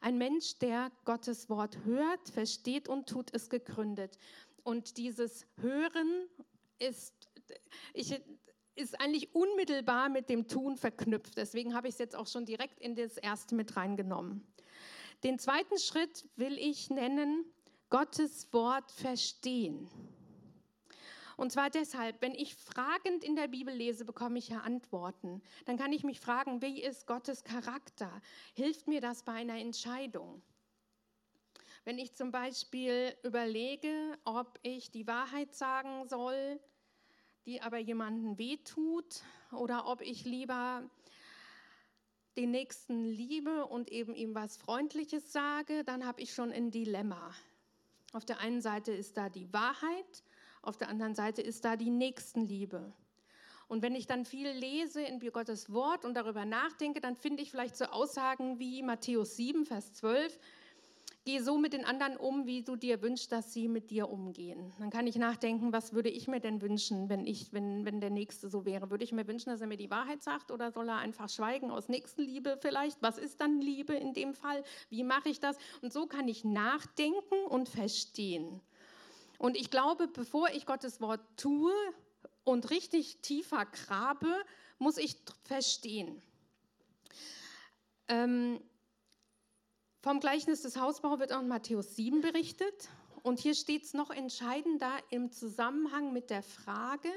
Ein 0.00 0.18
Mensch, 0.18 0.58
der 0.58 0.90
Gottes 1.04 1.48
Wort 1.48 1.78
hört, 1.84 2.28
versteht 2.28 2.88
und 2.88 3.08
tut, 3.08 3.30
ist 3.30 3.50
gegründet. 3.50 4.18
Und 4.62 4.96
dieses 4.96 5.46
Hören 5.56 6.28
ist, 6.78 7.14
ich, 7.94 8.20
ist 8.74 9.00
eigentlich 9.00 9.34
unmittelbar 9.34 10.08
mit 10.08 10.28
dem 10.28 10.48
Tun 10.48 10.76
verknüpft. 10.76 11.36
Deswegen 11.36 11.74
habe 11.74 11.88
ich 11.88 11.94
es 11.94 11.98
jetzt 11.98 12.16
auch 12.16 12.26
schon 12.26 12.44
direkt 12.44 12.80
in 12.80 12.94
das 12.94 13.16
erste 13.16 13.54
mit 13.54 13.76
reingenommen. 13.76 14.46
Den 15.24 15.38
zweiten 15.38 15.78
Schritt 15.78 16.28
will 16.36 16.58
ich 16.58 16.90
nennen, 16.90 17.44
Gottes 17.88 18.52
Wort 18.52 18.90
verstehen. 18.90 19.88
Und 21.36 21.52
zwar 21.52 21.70
deshalb, 21.70 22.20
wenn 22.22 22.34
ich 22.34 22.54
fragend 22.54 23.22
in 23.22 23.36
der 23.36 23.48
Bibel 23.48 23.74
lese, 23.74 24.04
bekomme 24.04 24.38
ich 24.38 24.48
ja 24.48 24.60
Antworten. 24.60 25.42
Dann 25.66 25.76
kann 25.76 25.92
ich 25.92 26.02
mich 26.02 26.20
fragen, 26.20 26.62
wie 26.62 26.82
ist 26.82 27.06
Gottes 27.06 27.44
Charakter? 27.44 28.10
Hilft 28.54 28.88
mir 28.88 29.00
das 29.00 29.22
bei 29.22 29.32
einer 29.32 29.58
Entscheidung? 29.58 30.42
Wenn 31.84 31.98
ich 31.98 32.14
zum 32.14 32.32
Beispiel 32.32 33.14
überlege, 33.22 34.18
ob 34.24 34.58
ich 34.62 34.90
die 34.90 35.06
Wahrheit 35.06 35.54
sagen 35.54 36.08
soll, 36.08 36.58
die 37.44 37.60
aber 37.60 37.78
jemanden 37.78 38.38
wehtut, 38.38 39.22
oder 39.52 39.86
ob 39.86 40.00
ich 40.00 40.24
lieber 40.24 40.88
den 42.36 42.50
Nächsten 42.50 43.04
liebe 43.04 43.66
und 43.66 43.90
eben 43.90 44.14
ihm 44.14 44.34
was 44.34 44.56
Freundliches 44.56 45.32
sage, 45.32 45.84
dann 45.84 46.04
habe 46.04 46.20
ich 46.20 46.34
schon 46.34 46.52
ein 46.52 46.70
Dilemma. 46.70 47.34
Auf 48.12 48.24
der 48.24 48.40
einen 48.40 48.60
Seite 48.60 48.92
ist 48.92 49.16
da 49.16 49.28
die 49.28 49.52
Wahrheit 49.52 50.24
auf 50.66 50.76
der 50.76 50.88
anderen 50.88 51.14
Seite 51.14 51.42
ist 51.42 51.64
da 51.64 51.76
die 51.76 51.90
Nächstenliebe. 51.90 52.92
Und 53.68 53.82
wenn 53.82 53.94
ich 53.94 54.06
dann 54.06 54.24
viel 54.24 54.48
lese 54.48 55.02
in 55.02 55.18
Gottes 55.18 55.72
Wort 55.72 56.04
und 56.04 56.14
darüber 56.14 56.44
nachdenke, 56.44 57.00
dann 57.00 57.16
finde 57.16 57.42
ich 57.42 57.50
vielleicht 57.50 57.76
so 57.76 57.86
Aussagen 57.86 58.58
wie 58.58 58.82
Matthäus 58.82 59.36
7, 59.36 59.66
Vers 59.66 59.92
12, 59.94 60.38
geh 61.24 61.40
so 61.40 61.58
mit 61.58 61.72
den 61.72 61.84
anderen 61.84 62.16
um, 62.16 62.46
wie 62.46 62.62
du 62.62 62.76
dir 62.76 63.02
wünschst, 63.02 63.32
dass 63.32 63.52
sie 63.52 63.66
mit 63.66 63.90
dir 63.90 64.08
umgehen. 64.08 64.72
Dann 64.78 64.90
kann 64.90 65.08
ich 65.08 65.16
nachdenken, 65.16 65.72
was 65.72 65.92
würde 65.92 66.08
ich 66.08 66.28
mir 66.28 66.38
denn 66.38 66.62
wünschen, 66.62 67.08
wenn, 67.08 67.26
ich, 67.26 67.52
wenn, 67.52 67.84
wenn 67.84 68.00
der 68.00 68.10
Nächste 68.10 68.48
so 68.48 68.64
wäre? 68.64 68.90
Würde 68.90 69.02
ich 69.02 69.10
mir 69.10 69.26
wünschen, 69.26 69.50
dass 69.50 69.60
er 69.60 69.66
mir 69.66 69.76
die 69.76 69.90
Wahrheit 69.90 70.22
sagt 70.22 70.52
oder 70.52 70.70
soll 70.70 70.88
er 70.88 70.98
einfach 70.98 71.28
schweigen 71.28 71.72
aus 71.72 71.88
Nächstenliebe 71.88 72.58
vielleicht? 72.62 73.02
Was 73.02 73.18
ist 73.18 73.40
dann 73.40 73.60
Liebe 73.60 73.94
in 73.94 74.14
dem 74.14 74.34
Fall? 74.34 74.62
Wie 74.88 75.02
mache 75.02 75.28
ich 75.28 75.40
das? 75.40 75.58
Und 75.82 75.92
so 75.92 76.06
kann 76.06 76.28
ich 76.28 76.44
nachdenken 76.44 77.44
und 77.48 77.68
verstehen. 77.68 78.60
Und 79.38 79.56
ich 79.56 79.70
glaube, 79.70 80.08
bevor 80.08 80.50
ich 80.50 80.66
Gottes 80.66 81.00
Wort 81.00 81.20
tue 81.36 81.72
und 82.44 82.70
richtig 82.70 83.20
tiefer 83.22 83.66
grabe, 83.66 84.32
muss 84.78 84.98
ich 84.98 85.16
verstehen. 85.44 86.22
Ähm, 88.08 88.60
vom 90.02 90.20
Gleichnis 90.20 90.62
des 90.62 90.76
Hausbaus 90.76 91.18
wird 91.18 91.32
auch 91.32 91.40
in 91.40 91.48
Matthäus 91.48 91.96
7 91.96 92.20
berichtet. 92.20 92.88
Und 93.22 93.40
hier 93.40 93.56
steht 93.56 93.82
es 93.82 93.92
noch 93.92 94.10
entscheidender 94.10 94.92
im 95.10 95.32
Zusammenhang 95.32 96.12
mit 96.12 96.30
der 96.30 96.44
Frage, 96.44 97.10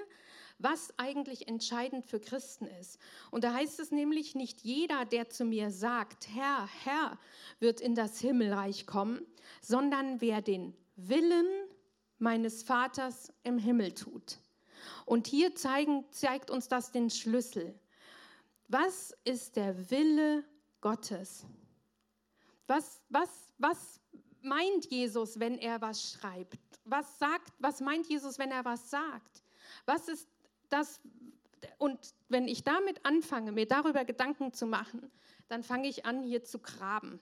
was 0.57 0.91
eigentlich 0.97 1.47
entscheidend 1.47 2.05
für 2.05 2.19
Christen 2.19 2.65
ist. 2.65 2.97
Und 3.29 3.43
da 3.43 3.53
heißt 3.53 3.79
es 3.79 3.91
nämlich, 3.91 4.33
nicht 4.33 4.61
jeder, 4.61 5.05
der 5.05 5.29
zu 5.29 5.45
mir 5.45 5.69
sagt, 5.69 6.27
Herr, 6.33 6.67
Herr, 6.83 7.19
wird 7.59 7.79
in 7.79 7.93
das 7.93 8.19
Himmelreich 8.19 8.88
kommen, 8.88 9.25
sondern 9.61 10.19
wer 10.19 10.41
den 10.41 10.73
Willen 10.95 11.47
meines 12.19 12.63
Vaters 12.63 13.33
im 13.43 13.57
Himmel 13.57 13.93
tut. 13.93 14.39
Und 15.05 15.27
hier 15.27 15.55
zeigen, 15.55 16.05
zeigt 16.11 16.51
uns 16.51 16.67
das 16.67 16.91
den 16.91 17.09
Schlüssel. 17.09 17.77
Was 18.67 19.15
ist 19.23 19.55
der 19.55 19.89
Wille 19.89 20.43
Gottes? 20.81 21.45
Was, 22.67 23.01
was, 23.09 23.29
was, 23.57 23.99
meint 24.41 24.85
Jesus, 24.85 25.39
wenn 25.39 25.57
er 25.57 25.81
was 25.81 26.11
schreibt? 26.11 26.59
Was 26.85 27.19
sagt, 27.19 27.53
was 27.59 27.81
meint 27.81 28.07
Jesus, 28.07 28.39
wenn 28.39 28.51
er 28.51 28.65
was 28.65 28.89
sagt? 28.89 29.43
Was 29.85 30.07
ist 30.07 30.27
das? 30.69 30.99
Und 31.77 32.13
wenn 32.29 32.47
ich 32.47 32.63
damit 32.63 33.05
anfange, 33.05 33.51
mir 33.51 33.67
darüber 33.67 34.05
Gedanken 34.05 34.53
zu 34.53 34.65
machen, 34.65 35.11
dann 35.47 35.63
fange 35.63 35.88
ich 35.88 36.05
an, 36.05 36.23
hier 36.23 36.43
zu 36.43 36.59
graben. 36.59 37.19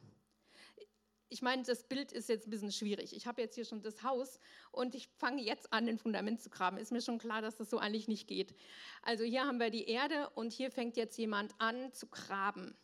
Ich 1.29 1.41
meine, 1.41 1.63
das 1.63 1.84
Bild 1.84 2.12
ist 2.12 2.29
jetzt 2.29 2.48
ein 2.48 2.50
bisschen 2.50 2.72
schwierig. 2.72 3.13
Ich 3.13 3.27
habe 3.27 3.41
jetzt 3.41 3.55
hier 3.55 3.65
schon 3.65 3.81
das 3.81 4.01
Haus 4.03 4.39
und 4.72 4.96
ich 4.96 5.10
fange 5.17 5.41
jetzt 5.41 5.74
an, 5.74 5.88
ein 5.88 5.98
Fundament 5.98 6.41
zu 6.41 6.50
graben. 6.50 6.77
Ist 6.77 6.91
mir 6.91 7.01
schon 7.01 7.17
klar, 7.17 7.41
dass 7.41 7.57
das 7.57 7.69
so 7.69 7.79
eigentlich 7.79 8.07
nicht 8.07 8.27
geht. 8.27 8.55
Also 9.01 9.25
hier 9.25 9.46
haben 9.46 9.60
wir 9.60 9.69
die 9.69 9.89
Erde 9.89 10.29
und 10.36 10.53
hier 10.53 10.72
fängt 10.72 10.96
jetzt 10.96 11.17
jemand 11.17 11.53
an 11.60 11.91
zu 11.91 12.07
graben. 12.07 12.75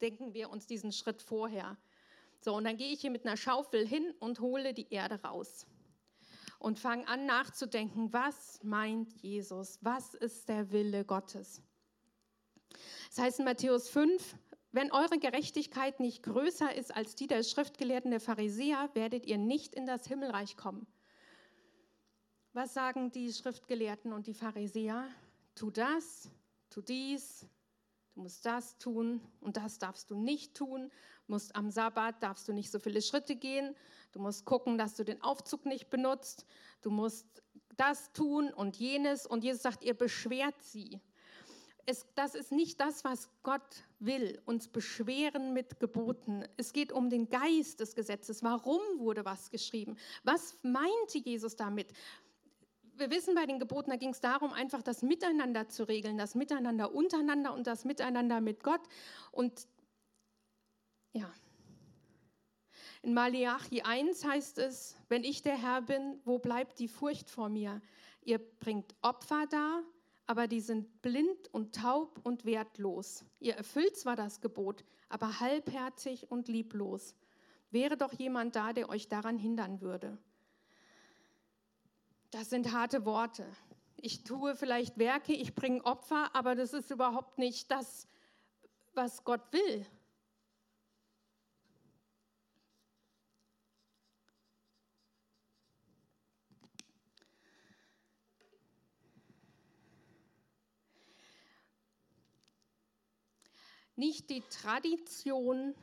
Denken 0.00 0.32
wir 0.32 0.48
uns 0.48 0.66
diesen 0.66 0.92
Schritt 0.92 1.20
vorher. 1.20 1.76
So, 2.40 2.54
und 2.54 2.64
dann 2.64 2.76
gehe 2.76 2.92
ich 2.92 3.00
hier 3.00 3.10
mit 3.10 3.26
einer 3.26 3.36
Schaufel 3.36 3.86
hin 3.86 4.14
und 4.18 4.40
hole 4.40 4.72
die 4.72 4.90
Erde 4.90 5.20
raus 5.22 5.66
und 6.58 6.78
fange 6.78 7.06
an 7.06 7.26
nachzudenken, 7.26 8.12
was 8.12 8.62
meint 8.62 9.12
Jesus? 9.22 9.78
Was 9.80 10.14
ist 10.14 10.48
der 10.48 10.70
Wille 10.72 11.04
Gottes? 11.04 11.62
Das 13.08 13.18
heißt 13.18 13.38
in 13.38 13.44
Matthäus 13.44 13.88
5, 13.88 14.36
wenn 14.70 14.92
eure 14.92 15.18
Gerechtigkeit 15.18 15.98
nicht 15.98 16.22
größer 16.22 16.74
ist 16.74 16.94
als 16.94 17.14
die 17.14 17.26
der 17.26 17.42
Schriftgelehrten 17.42 18.10
der 18.10 18.20
Pharisäer, 18.20 18.90
werdet 18.92 19.26
ihr 19.26 19.38
nicht 19.38 19.74
in 19.74 19.86
das 19.86 20.06
Himmelreich 20.06 20.56
kommen. 20.56 20.86
Was 22.52 22.74
sagen 22.74 23.10
die 23.10 23.32
Schriftgelehrten 23.32 24.12
und 24.12 24.26
die 24.26 24.34
Pharisäer? 24.34 25.08
Tu 25.54 25.70
das, 25.70 26.30
tu 26.68 26.82
dies, 26.82 27.46
du 28.14 28.22
musst 28.22 28.44
das 28.44 28.76
tun 28.78 29.20
und 29.40 29.56
das 29.56 29.78
darfst 29.78 30.10
du 30.10 30.16
nicht 30.16 30.54
tun. 30.54 30.90
Musst 31.26 31.56
am 31.56 31.70
Sabbat 31.70 32.22
darfst 32.22 32.46
du 32.48 32.52
nicht 32.52 32.70
so 32.70 32.78
viele 32.78 33.00
Schritte 33.00 33.36
gehen. 33.36 33.74
Du 34.12 34.20
musst 34.20 34.44
gucken, 34.44 34.76
dass 34.76 34.94
du 34.94 35.04
den 35.04 35.22
Aufzug 35.22 35.66
nicht 35.66 35.88
benutzt. 35.88 36.46
Du 36.82 36.90
musst 36.90 37.42
das 37.76 38.12
tun 38.12 38.52
und 38.52 38.76
jenes. 38.76 39.26
Und 39.26 39.44
Jesus 39.44 39.62
sagt, 39.62 39.82
ihr 39.82 39.94
beschwert 39.94 40.60
sie 40.62 41.00
es, 41.88 42.06
das 42.14 42.34
ist 42.34 42.52
nicht 42.52 42.80
das, 42.80 43.02
was 43.02 43.30
Gott 43.42 43.84
will, 43.98 44.40
uns 44.44 44.68
beschweren 44.68 45.54
mit 45.54 45.80
Geboten. 45.80 46.44
Es 46.58 46.74
geht 46.74 46.92
um 46.92 47.08
den 47.08 47.30
Geist 47.30 47.80
des 47.80 47.94
Gesetzes. 47.94 48.42
Warum 48.42 48.80
wurde 48.98 49.24
was 49.24 49.50
geschrieben? 49.50 49.96
Was 50.22 50.58
meinte 50.62 51.18
Jesus 51.18 51.56
damit? 51.56 51.88
Wir 52.94 53.10
wissen 53.10 53.34
bei 53.34 53.46
den 53.46 53.58
Geboten, 53.58 53.90
da 53.90 53.96
ging 53.96 54.10
es 54.10 54.20
darum, 54.20 54.52
einfach 54.52 54.82
das 54.82 55.02
Miteinander 55.02 55.68
zu 55.68 55.88
regeln, 55.88 56.18
das 56.18 56.34
Miteinander 56.34 56.94
untereinander 56.94 57.54
und 57.54 57.66
das 57.66 57.86
Miteinander 57.86 58.42
mit 58.42 58.62
Gott. 58.62 58.82
Und 59.32 59.66
ja, 61.12 61.32
in 63.00 63.14
Malachi 63.14 63.80
1 63.80 64.26
heißt 64.26 64.58
es, 64.58 64.94
wenn 65.08 65.24
ich 65.24 65.40
der 65.40 65.56
Herr 65.56 65.80
bin, 65.80 66.20
wo 66.26 66.38
bleibt 66.38 66.80
die 66.80 66.88
Furcht 66.88 67.30
vor 67.30 67.48
mir? 67.48 67.80
Ihr 68.20 68.38
bringt 68.38 68.94
Opfer 69.00 69.46
dar, 69.46 69.82
aber 70.28 70.46
die 70.46 70.60
sind 70.60 71.00
blind 71.00 71.48
und 71.52 71.74
taub 71.74 72.20
und 72.22 72.44
wertlos. 72.44 73.24
Ihr 73.40 73.54
erfüllt 73.54 73.96
zwar 73.96 74.14
das 74.14 74.42
Gebot, 74.42 74.84
aber 75.08 75.40
halbherzig 75.40 76.30
und 76.30 76.48
lieblos. 76.48 77.14
Wäre 77.70 77.96
doch 77.96 78.12
jemand 78.12 78.54
da, 78.54 78.74
der 78.74 78.90
euch 78.90 79.08
daran 79.08 79.38
hindern 79.38 79.80
würde. 79.80 80.18
Das 82.30 82.50
sind 82.50 82.72
harte 82.72 83.06
Worte. 83.06 83.46
Ich 83.96 84.22
tue 84.22 84.54
vielleicht 84.54 84.98
Werke, 84.98 85.32
ich 85.32 85.54
bringe 85.54 85.82
Opfer, 85.84 86.34
aber 86.34 86.54
das 86.54 86.74
ist 86.74 86.90
überhaupt 86.90 87.38
nicht 87.38 87.70
das, 87.70 88.06
was 88.92 89.24
Gott 89.24 89.50
will. 89.50 89.86
Nicht 103.98 104.30
die 104.30 104.42
Tradition, 104.42 105.74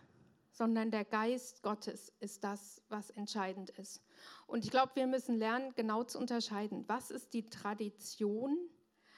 sondern 0.49 0.89
der 0.89 1.03
Geist 1.03 1.61
Gottes 1.63 2.13
ist 2.21 2.45
das, 2.45 2.81
was 2.87 3.09
entscheidend 3.09 3.71
ist. 3.71 4.01
Und 4.47 4.63
ich 4.63 4.71
glaube, 4.71 4.93
wir 4.95 5.05
müssen 5.05 5.35
lernen, 5.35 5.73
genau 5.75 6.01
zu 6.05 6.17
unterscheiden. 6.17 6.85
Was 6.87 7.11
ist 7.11 7.33
die 7.33 7.49
Tradition? 7.49 8.57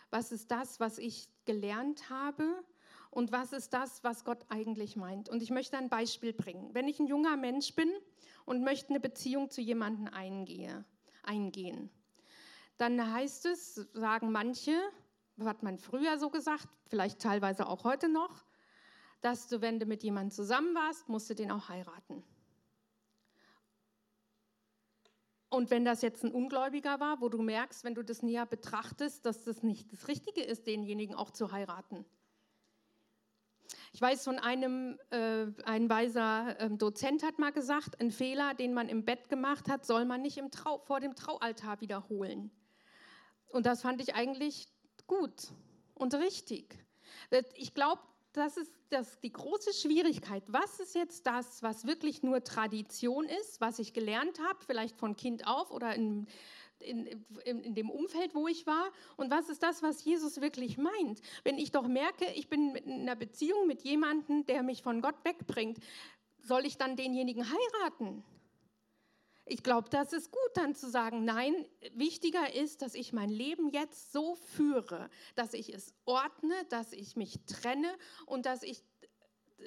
Was 0.10 0.32
ist 0.32 0.50
das, 0.50 0.80
was 0.80 0.98
ich 0.98 1.30
gelernt 1.45 2.10
habe? 2.10 2.43
Und 3.12 3.32
was 3.32 3.54
ist 3.54 3.71
das, 3.71 4.04
was 4.04 4.26
Gott 4.26 4.43
eigentlich 4.50 4.95
meint? 4.95 5.30
Und 5.30 5.43
ich 5.43 5.52
möchte 5.52 5.78
ein 5.78 5.89
Beispiel 5.89 6.34
bringen. 6.34 6.74
Wenn 6.74 6.88
ich 6.88 7.00
ein 7.00 7.06
junger 7.06 7.38
Mensch 7.38 7.76
bin 7.76 7.93
und 8.45 8.63
möchte 8.63 8.89
eine 8.89 9.00
Beziehung 9.00 9.52
zu 9.52 9.62
jemandem 9.62 10.12
eingehe, 10.12 10.86
eingehen, 11.21 11.91
dann 12.80 13.13
heißt 13.13 13.45
es, 13.45 13.76
sagen 13.93 14.32
manche, 14.32 14.76
hat 15.39 15.62
man 15.62 15.78
früher 15.78 16.17
so 16.17 16.32
gesagt, 16.32 16.67
vielleicht 16.88 17.21
teilweise 17.21 17.67
auch 17.67 17.84
heute 17.84 18.10
noch, 18.10 18.46
dass 19.21 19.47
du, 19.47 19.62
wenn 19.62 19.80
du 19.80 19.86
mit 19.86 20.03
jemandem 20.03 20.32
zusammen 20.32 20.73
warst, 20.75 21.10
musst 21.10 21.30
du 21.30 21.36
den 21.36 21.51
auch 21.51 21.69
heiraten. 21.69 22.23
Und 25.49 25.71
wenn 25.71 25.86
das 25.86 26.01
jetzt 26.01 26.23
ein 26.23 26.32
Ungläubiger 26.32 26.99
war, 26.99 27.21
wo 27.21 27.30
du 27.30 27.41
merkst, 27.41 27.84
wenn 27.84 27.95
du 27.95 28.03
das 28.03 28.21
näher 28.21 28.45
betrachtest, 28.45 29.25
dass 29.25 29.43
das 29.45 29.63
nicht 29.63 29.91
das 29.93 30.08
Richtige 30.08 30.41
ist, 30.41 30.67
denjenigen 30.67 31.15
auch 31.15 31.32
zu 31.32 31.51
heiraten. 31.51 32.06
Ich 33.93 34.01
weiß 34.01 34.23
von 34.25 34.39
einem, 34.39 34.99
äh, 35.10 35.47
ein 35.63 35.89
weiser 35.89 36.60
äh, 36.60 36.69
Dozent 36.69 37.23
hat 37.23 37.39
mal 37.39 37.51
gesagt, 37.51 37.99
ein 38.01 38.12
Fehler, 38.12 38.53
den 38.53 38.73
man 38.73 38.89
im 38.89 39.06
Bett 39.06 39.30
gemacht 39.30 39.69
hat, 39.69 39.86
soll 39.86 40.06
man 40.06 40.21
nicht 40.21 40.39
Trau, 40.51 40.80
vor 40.80 40.99
dem 40.99 41.15
Traualtar 41.15 41.82
wiederholen. 41.82 42.51
Und 43.47 43.65
das 43.65 43.82
fand 43.82 44.01
ich 44.01 44.13
eigentlich 44.15 44.67
gut 45.08 45.53
und 45.95 46.13
richtig. 46.13 46.86
Ich 47.56 47.73
glaube, 47.73 48.01
das 48.34 48.58
ist 48.58 48.72
das, 48.90 49.20
die 49.20 49.32
große 49.32 49.74
Schwierigkeit. 49.74 50.44
Was 50.48 50.80
ist 50.80 50.96
jetzt 50.96 51.26
das, 51.26 51.63
was 51.63 51.86
wirklich 51.88 52.24
nur 52.24 52.44
Tradition 52.44 53.26
ist, 53.26 53.60
was 53.60 53.80
ich 53.80 53.94
gelernt 53.94 54.40
habe, 54.40 54.60
vielleicht 54.66 54.98
von 54.98 55.16
Kind 55.16 55.46
auf 55.48 55.72
oder 55.72 55.96
in, 55.96 56.28
in, 56.80 57.08
in, 57.44 57.60
in, 57.62 57.76
dem 57.76 57.90
Umfeld, 57.90 58.36
wo 58.36 58.48
ich 58.48 58.66
war? 58.66 58.92
Und 59.18 59.32
was 59.32 59.50
ist 59.50 59.63
das, 59.63 59.84
was 59.84 60.04
Jesus 60.04 60.42
wirklich 60.42 60.78
meint? 60.78 61.22
Wenn 61.44 61.58
ich 61.58 61.72
doch 61.72 61.88
merke, 61.88 62.26
ich 62.36 62.48
bin 62.50 62.76
in 62.76 63.02
einer 63.02 63.16
Beziehung 63.16 63.68
mit 63.68 63.82
jemandem, 63.82 64.46
der 64.46 64.63
mich 64.63 64.84
von 64.84 65.02
Gott 65.02 65.16
wegbringt, 65.24 65.80
soll 66.42 66.66
ich 66.66 66.78
dann 66.78 66.96
denjenigen 66.96 67.46
heiraten? 67.46 68.24
Ich 69.49 69.63
glaube, 69.63 69.89
das 69.89 70.13
ist 70.13 70.31
gut 70.31 70.51
dann 70.55 70.75
zu 70.75 70.89
sagen, 70.89 71.23
nein, 71.23 71.53
wichtiger 71.93 72.53
ist, 72.53 72.81
dass 72.81 72.95
ich 72.95 73.13
mein 73.13 73.29
Leben 73.29 73.69
jetzt 73.69 74.12
so 74.12 74.36
führe, 74.36 75.10
dass 75.36 75.53
ich 75.53 75.73
es 75.73 75.93
ordne, 76.05 76.53
dass 76.69 76.91
ich 76.91 77.15
mich 77.15 77.39
trenne 77.45 77.88
und 78.25 78.45
dass 78.45 78.63
ich 78.63 78.83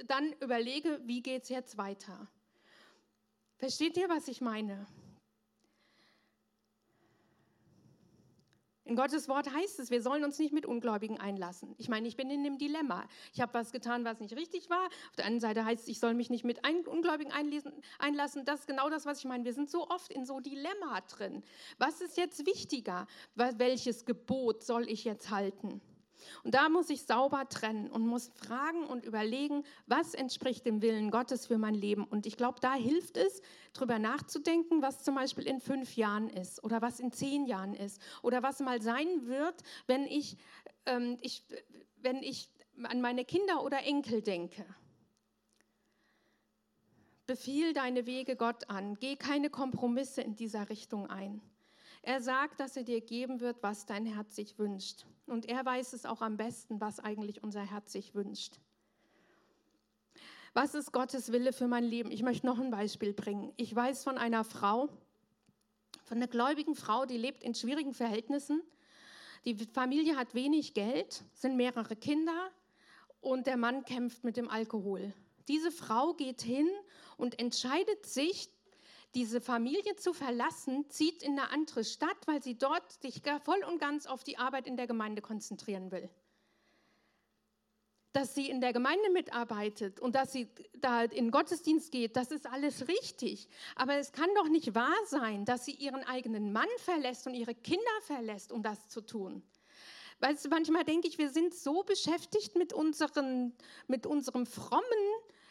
dann 0.06 0.32
überlege, 0.34 1.00
wie 1.04 1.22
geht 1.22 1.44
es 1.44 1.48
jetzt 1.48 1.78
weiter. 1.78 2.28
Versteht 3.56 3.96
ihr, 3.96 4.08
was 4.08 4.28
ich 4.28 4.40
meine? 4.40 4.86
In 8.90 8.96
Gottes 8.96 9.29
Wort 9.29 9.48
heißt 9.55 9.79
es, 9.79 9.92
wir 9.92 10.03
sollen 10.03 10.24
uns 10.24 10.40
nicht 10.40 10.53
mit 10.53 10.66
Ungläubigen 10.66 11.20
einlassen. 11.20 11.76
Ich 11.79 11.88
meine, 11.88 12.09
ich 12.09 12.16
bin 12.16 12.29
in 12.29 12.40
einem 12.40 12.59
Dilemma. 12.59 13.07
Ich 13.33 13.40
habe 13.40 13.55
was 13.55 13.70
getan, 13.70 14.05
was 14.05 14.18
nicht 14.18 14.35
richtig 14.35 14.68
war. 14.68 14.85
Auf 14.85 15.16
der 15.16 15.26
einen 15.26 15.38
Seite 15.38 15.64
heißt 15.64 15.85
es, 15.85 15.88
ich 15.88 16.00
soll 16.00 16.12
mich 16.12 16.29
nicht 16.29 16.42
mit 16.42 16.59
Ungläubigen 16.88 17.31
einlassen. 17.31 18.44
Das 18.44 18.61
ist 18.61 18.66
genau 18.66 18.90
das, 18.90 19.07
was 19.07 19.20
ich 19.20 19.26
meine. 19.26 19.44
Wir 19.44 19.55
sind 19.55 19.70
so 19.70 19.88
oft 19.88 20.12
in 20.12 20.26
so 20.26 20.40
Dilemma 20.40 21.03
drin. 21.03 21.44
Was 21.79 22.00
ist 22.00 22.16
jetzt 22.16 22.44
wichtiger? 22.46 23.07
Welches 23.37 24.07
Gebot 24.07 24.64
soll 24.64 24.88
ich 24.88 25.05
jetzt 25.05 25.31
halten? 25.31 25.81
Und 26.44 26.54
da 26.54 26.68
muss 26.68 26.90
ich 26.90 27.02
sauber 27.02 27.48
trennen 27.48 27.90
und 27.90 28.06
muss 28.06 28.30
fragen 28.35 28.85
und 28.85 29.04
überlegen, 29.04 29.64
was 29.87 30.14
entspricht 30.14 30.66
dem 30.66 30.83
Willen 30.83 31.11
Gottes 31.11 31.46
für 31.46 31.59
mein 31.59 31.74
Leben. 31.74 32.04
Und 32.04 32.26
ich 32.26 32.37
glaube, 32.37 32.61
da 32.61 32.74
hilft 32.74 33.16
es, 33.16 33.42
darüber 33.72 33.98
nachzudenken, 33.98 34.83
was 34.83 35.02
zum 35.02 35.14
Beispiel 35.14 35.46
in 35.46 35.61
fünf 35.61 35.96
Jahren 35.96 36.28
ist 36.28 36.62
oder 36.64 36.83
was 36.83 37.00
in 37.00 37.12
zehn 37.12 37.46
Jahren 37.46 37.74
ist 37.74 38.00
oder 38.22 38.42
was 38.42 38.61
mal 38.61 38.83
sein 38.83 39.26
wird, 39.26 39.62
wenn 39.87 40.06
ich, 40.06 40.37
ähm, 40.87 41.18
ich, 41.20 41.44
wenn 41.96 42.22
ich 42.22 42.50
an 42.83 43.00
meine 43.00 43.24
Kinder 43.24 43.62
oder 43.62 43.85
Enkel 43.85 44.22
denke. 44.22 44.64
Befiehl 47.26 47.72
deine 47.72 48.06
Wege 48.06 48.35
Gott 48.35 48.68
an, 48.68 48.96
geh 48.98 49.16
keine 49.16 49.50
Kompromisse 49.50 50.22
in 50.22 50.35
dieser 50.35 50.68
Richtung 50.68 51.09
ein. 51.09 51.40
Er 52.02 52.22
sagt, 52.22 52.60
dass 52.60 52.76
er 52.76 52.84
dir 52.84 53.00
geben 53.00 53.40
wird, 53.40 53.62
was 53.62 53.86
dein 53.86 54.06
Herz 54.06 54.34
sich 54.34 54.58
wünscht. 54.58 55.04
Und 55.26 55.46
er 55.46 55.64
weiß 55.64 55.92
es 55.92 56.06
auch 56.06 56.22
am 56.22 56.36
besten, 56.36 56.80
was 56.80 56.98
eigentlich 56.98 57.42
unser 57.42 57.62
Herz 57.62 57.92
sich 57.92 58.14
wünscht. 58.14 58.58
Was 60.54 60.74
ist 60.74 60.92
Gottes 60.92 61.30
Wille 61.30 61.52
für 61.52 61.68
mein 61.68 61.84
Leben? 61.84 62.10
Ich 62.10 62.22
möchte 62.22 62.46
noch 62.46 62.58
ein 62.58 62.70
Beispiel 62.70 63.12
bringen. 63.12 63.52
Ich 63.56 63.74
weiß 63.74 64.02
von 64.02 64.18
einer 64.18 64.44
Frau, 64.44 64.88
von 66.04 66.16
einer 66.16 66.26
gläubigen 66.26 66.74
Frau, 66.74 67.06
die 67.06 67.18
lebt 67.18 67.44
in 67.44 67.54
schwierigen 67.54 67.94
Verhältnissen. 67.94 68.62
Die 69.44 69.54
Familie 69.54 70.16
hat 70.16 70.34
wenig 70.34 70.74
Geld, 70.74 71.22
sind 71.34 71.56
mehrere 71.56 71.94
Kinder 71.94 72.50
und 73.20 73.46
der 73.46 73.56
Mann 73.56 73.84
kämpft 73.84 74.24
mit 74.24 74.36
dem 74.36 74.48
Alkohol. 74.48 75.12
Diese 75.46 75.70
Frau 75.70 76.14
geht 76.14 76.42
hin 76.42 76.68
und 77.16 77.38
entscheidet 77.38 78.06
sich, 78.06 78.50
diese 79.14 79.40
Familie 79.40 79.96
zu 79.96 80.12
verlassen, 80.12 80.88
zieht 80.88 81.23
in 81.23 81.38
eine 81.38 81.51
andere 81.51 81.85
Stadt, 81.85 82.16
weil 82.27 82.42
sie 82.42 82.57
dort 82.57 82.92
sich 82.92 83.23
voll 83.44 83.62
und 83.64 83.79
ganz 83.79 84.07
auf 84.07 84.25
die 84.25 84.38
Arbeit 84.38 84.66
in 84.66 84.77
der 84.77 84.87
Gemeinde 84.87 85.23
konzentrieren 85.23 85.90
will. 85.90 86.09
Dass 88.12 88.35
sie 88.35 88.49
in 88.51 88.61
der 88.61 88.73
Gemeinde 88.73 89.11
mitarbeitet 89.11 90.01
und 90.01 90.16
dass 90.16 90.33
sie 90.33 90.49
da 90.75 91.03
in 91.03 91.31
Gottesdienst 91.31 91.92
geht, 91.92 92.16
das 92.16 92.33
ist 92.33 92.46
alles 92.46 92.88
richtig. 92.88 93.49
Aber 93.77 93.94
es 93.96 94.12
kann 94.12 94.29
doch 94.35 94.49
nicht 94.49 94.75
wahr 94.75 94.96
sein, 95.07 95.44
dass 95.44 95.64
sie 95.64 95.75
ihren 95.75 96.03
eigenen 96.05 96.53
Mann 96.53 96.68
verlässt 96.79 97.27
und 97.27 97.35
ihre 97.35 97.55
Kinder 97.55 98.01
verlässt, 98.03 98.51
um 98.53 98.62
das 98.62 98.88
zu 98.88 99.01
tun. 99.01 99.42
Weißt 100.20 100.44
du, 100.44 100.51
manchmal 100.51 100.85
denke 100.85 101.09
ich, 101.09 101.18
wir 101.18 101.31
sind 101.31 101.55
so 101.55 101.83
beschäftigt 101.83 102.55
mit, 102.55 102.73
unseren, 102.73 103.55
mit 103.87 104.07
unserem 104.07 104.44
frommen 104.44 104.85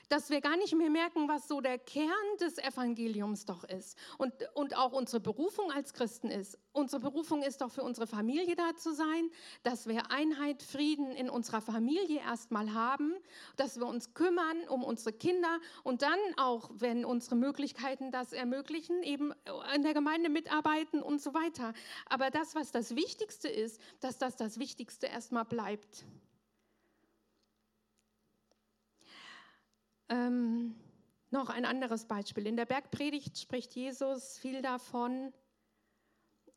dass 0.10 0.30
wir 0.30 0.42
gar 0.42 0.58
nicht 0.58 0.76
mehr 0.76 0.90
merken, 0.90 1.28
was 1.28 1.48
so 1.48 1.62
der 1.62 1.78
Kern 1.78 2.10
des 2.42 2.58
Evangeliums 2.58 3.46
doch 3.46 3.64
ist 3.64 3.98
und, 4.18 4.34
und 4.56 4.76
auch 4.76 4.92
unsere 4.92 5.20
Berufung 5.20 5.72
als 5.72 5.94
Christen 5.94 6.30
ist. 6.30 6.58
Unsere 6.72 7.02
Berufung 7.02 7.44
ist 7.44 7.62
doch 7.62 7.72
für 7.72 7.84
unsere 7.84 8.08
Familie 8.08 8.56
da 8.56 8.76
zu 8.76 8.94
sein, 8.94 9.30
dass 9.64 9.88
wir 9.88 10.12
Einheit, 10.12 10.64
Frieden 10.64 11.12
in 11.12 11.30
unserer 11.30 11.62
Familie 11.62 12.20
erstmal 12.20 12.74
haben, 12.74 13.14
dass 13.56 13.80
wir 13.80 13.86
uns 13.86 14.14
kümmern 14.14 14.68
um 14.68 14.84
unsere 14.84 15.14
Kinder 15.14 15.60
und 15.84 16.02
dann 16.02 16.20
auch, 16.38 16.72
wenn 16.74 17.06
unsere 17.06 17.36
Möglichkeiten 17.36 18.12
das 18.12 18.34
ermöglichen, 18.34 19.04
eben 19.04 19.34
in 19.76 19.84
der 19.84 19.94
Gemeinde 19.94 20.30
mitarbeiten 20.30 21.02
und 21.02 21.22
so 21.22 21.34
weiter. 21.34 21.74
Aber 22.08 22.32
das, 22.32 22.56
was 22.56 22.72
das 22.72 22.96
Wichtigste 22.96 23.48
ist, 23.48 23.80
dass 24.00 24.18
das 24.18 24.36
das 24.36 24.60
Wichtigste 24.60 25.08
erstmal 25.08 25.46
bleibt. 25.46 26.06
Ähm, 30.10 30.76
noch 31.32 31.50
ein 31.50 31.66
anderes 31.66 32.06
Beispiel. 32.06 32.48
In 32.48 32.56
der 32.56 32.66
Bergpredigt 32.66 33.38
spricht 33.38 33.76
Jesus 33.76 34.38
viel 34.40 34.62
davon. 34.62 35.32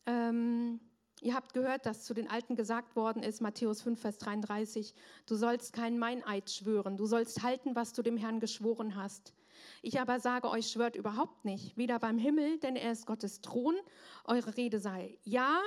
Ähm, 0.06 0.80
ihr 1.20 1.34
habt 1.34 1.52
gehört, 1.52 1.84
dass 1.84 2.04
zu 2.04 2.14
den 2.14 2.30
Alten 2.30 2.56
gesagt 2.56 2.96
worden 2.96 3.22
ist, 3.22 3.40
Matthäus 3.42 3.82
5, 3.82 4.00
Vers 4.00 4.18
33, 4.18 4.94
du 5.26 5.34
sollst 5.34 5.74
keinen 5.74 5.98
Meineid 5.98 6.50
schwören, 6.50 6.96
du 6.96 7.06
sollst 7.06 7.42
halten, 7.42 7.76
was 7.76 7.92
du 7.92 8.02
dem 8.02 8.16
Herrn 8.16 8.40
geschworen 8.40 8.96
hast. 8.96 9.34
Ich 9.82 10.00
aber 10.00 10.18
sage 10.18 10.48
euch, 10.48 10.68
schwört 10.68 10.96
überhaupt 10.96 11.44
nicht, 11.44 11.76
weder 11.76 11.98
beim 11.98 12.18
Himmel, 12.18 12.58
denn 12.58 12.74
er 12.74 12.92
ist 12.92 13.06
Gottes 13.06 13.42
Thron, 13.42 13.76
eure 14.24 14.56
Rede 14.56 14.80
sei 14.80 15.18
ja, 15.22 15.60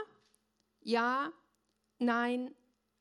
ja, 0.81 1.31
nein 1.99 2.53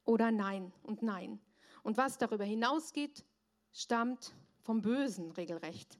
oder 0.04 0.30
nein 0.30 0.72
und 0.82 1.02
nein. 1.02 1.40
Und 1.82 1.96
was 1.96 2.18
darüber 2.18 2.44
hinausgeht, 2.44 3.24
stammt 3.72 4.34
vom 4.64 4.82
Bösen 4.82 5.30
regelrecht. 5.32 5.98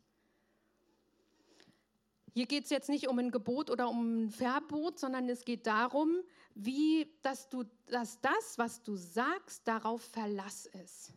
Hier 2.32 2.46
geht 2.46 2.64
es 2.64 2.70
jetzt 2.70 2.88
nicht 2.88 3.06
um 3.06 3.18
ein 3.20 3.30
Gebot 3.30 3.70
oder 3.70 3.88
um 3.88 4.24
ein 4.24 4.30
Verbot, 4.30 4.98
sondern 4.98 5.28
es 5.28 5.44
geht 5.44 5.68
darum, 5.68 6.16
wie, 6.56 7.08
dass, 7.22 7.48
du, 7.48 7.62
dass 7.86 8.20
das, 8.20 8.58
was 8.58 8.82
du 8.82 8.96
sagst, 8.96 9.68
darauf 9.68 10.02
Verlass 10.02 10.66
ist. 10.66 11.12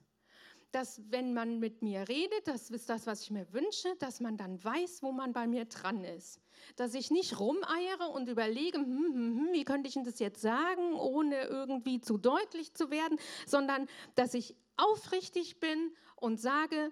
Dass 0.71 1.01
wenn 1.09 1.33
man 1.33 1.57
mit 1.57 1.81
mir 1.81 2.07
redet, 2.07 2.47
das 2.47 2.69
ist 2.69 2.89
das, 2.89 3.07
was 3.07 3.23
ich 3.23 3.31
mir 3.31 3.51
wünsche, 3.51 3.95
dass 3.97 4.19
man 4.19 4.37
dann 4.37 4.63
weiß, 4.63 5.01
wo 5.01 5.11
man 5.11 5.33
bei 5.33 5.47
mir 5.47 5.65
dran 5.65 6.03
ist. 6.03 6.39
Dass 6.75 6.93
ich 6.93 7.09
nicht 7.09 7.39
rumeiere 7.39 8.11
und 8.13 8.29
überlege, 8.29 8.77
hm, 8.77 8.85
hm, 8.85 9.37
hm, 9.37 9.49
wie 9.53 9.63
könnte 9.63 9.87
ich 9.87 9.95
denn 9.95 10.03
das 10.03 10.19
jetzt 10.19 10.41
sagen, 10.41 10.93
ohne 10.93 11.45
irgendwie 11.45 11.99
zu 11.99 12.19
deutlich 12.19 12.75
zu 12.75 12.91
werden, 12.91 13.17
sondern 13.47 13.87
dass 14.13 14.35
ich 14.35 14.55
aufrichtig 14.75 15.59
bin 15.59 15.95
und 16.15 16.39
sage, 16.39 16.91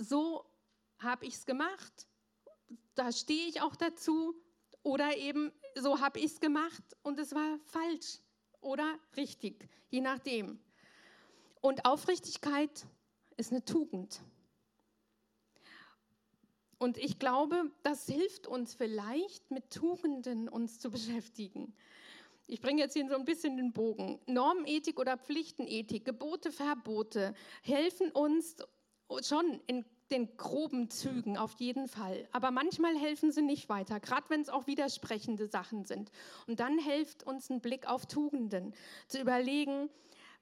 so 0.00 0.44
habe 0.98 1.26
ich 1.26 1.34
es 1.34 1.46
gemacht, 1.46 2.08
da 2.94 3.12
stehe 3.12 3.46
ich 3.46 3.60
auch 3.60 3.76
dazu 3.76 4.34
oder 4.82 5.16
eben 5.16 5.52
so 5.76 6.00
habe 6.00 6.18
ich 6.18 6.26
es 6.26 6.40
gemacht 6.40 6.82
und 7.02 7.18
es 7.18 7.34
war 7.34 7.58
falsch 7.66 8.18
oder 8.60 8.98
richtig, 9.16 9.68
je 9.90 10.00
nachdem. 10.00 10.58
Und 11.60 11.84
Aufrichtigkeit 11.84 12.86
ist 13.36 13.52
eine 13.52 13.64
Tugend. 13.64 14.20
Und 16.78 16.96
ich 16.96 17.18
glaube, 17.18 17.70
das 17.82 18.06
hilft 18.06 18.46
uns 18.46 18.74
vielleicht, 18.74 19.50
mit 19.50 19.70
Tugenden 19.70 20.48
uns 20.48 20.78
zu 20.78 20.90
beschäftigen. 20.90 21.74
Ich 22.46 22.62
bringe 22.62 22.80
jetzt 22.80 22.94
hier 22.94 23.06
so 23.06 23.16
ein 23.16 23.26
bisschen 23.26 23.58
den 23.58 23.72
Bogen. 23.72 24.18
Normethik 24.26 24.98
oder 24.98 25.18
Pflichtenethik, 25.18 26.06
Gebote, 26.06 26.50
Verbote 26.50 27.34
helfen 27.62 28.10
uns, 28.10 28.56
schon 29.22 29.60
in 29.66 29.84
den 30.10 30.36
groben 30.36 30.90
Zügen 30.90 31.36
auf 31.36 31.52
jeden 31.58 31.88
Fall. 31.88 32.28
Aber 32.32 32.50
manchmal 32.50 32.96
helfen 32.96 33.32
sie 33.32 33.42
nicht 33.42 33.68
weiter, 33.68 34.00
gerade 34.00 34.28
wenn 34.28 34.40
es 34.40 34.48
auch 34.48 34.66
widersprechende 34.66 35.46
Sachen 35.46 35.84
sind. 35.84 36.10
Und 36.46 36.60
dann 36.60 36.78
hilft 36.78 37.22
uns 37.22 37.50
ein 37.50 37.60
Blick 37.60 37.88
auf 37.88 38.06
Tugenden, 38.06 38.74
zu 39.06 39.20
überlegen, 39.20 39.88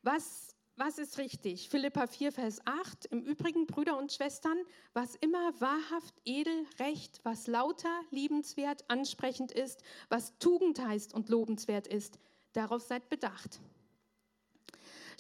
was, 0.03 0.55
was 0.77 0.99
ist 0.99 1.19
richtig. 1.19 1.69
Philippa 1.69 2.07
4, 2.07 2.33
Vers 2.33 2.61
8. 2.65 3.07
Im 3.07 3.23
Übrigen, 3.23 3.67
Brüder 3.67 3.99
und 3.99 4.13
Schwestern, 4.13 4.59
was 4.95 5.17
immer 5.17 5.61
wahrhaft, 5.61 6.15
edel, 6.25 6.65
recht, 6.79 7.21
was 7.25 7.47
lauter, 7.47 8.01
liebenswert, 8.11 8.85
ansprechend 8.89 9.53
ist, 9.53 9.83
was 10.09 10.39
Tugend 10.39 10.85
heißt 10.85 11.13
und 11.13 11.29
lobenswert 11.29 11.87
ist, 11.87 12.19
darauf 12.53 12.83
seid 12.83 13.09
bedacht. 13.09 13.61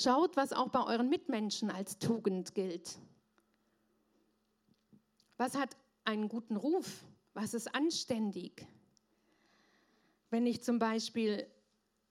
Schaut, 0.01 0.37
was 0.37 0.53
auch 0.53 0.69
bei 0.69 0.85
euren 0.85 1.09
Mitmenschen 1.09 1.71
als 1.71 1.99
Tugend 1.99 2.55
gilt. 2.55 2.99
Was 5.39 5.55
hat 5.55 5.77
einen 6.05 6.29
guten 6.29 6.57
Ruf? 6.57 7.05
Was 7.33 7.55
ist 7.55 7.75
anständig? 7.75 8.67
Wenn 10.31 10.47
ich 10.47 10.63
zum 10.63 10.79
Beispiel 10.79 11.47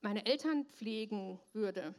meine 0.01 0.25
Eltern 0.25 0.65
pflegen 0.65 1.39
würde, 1.51 1.93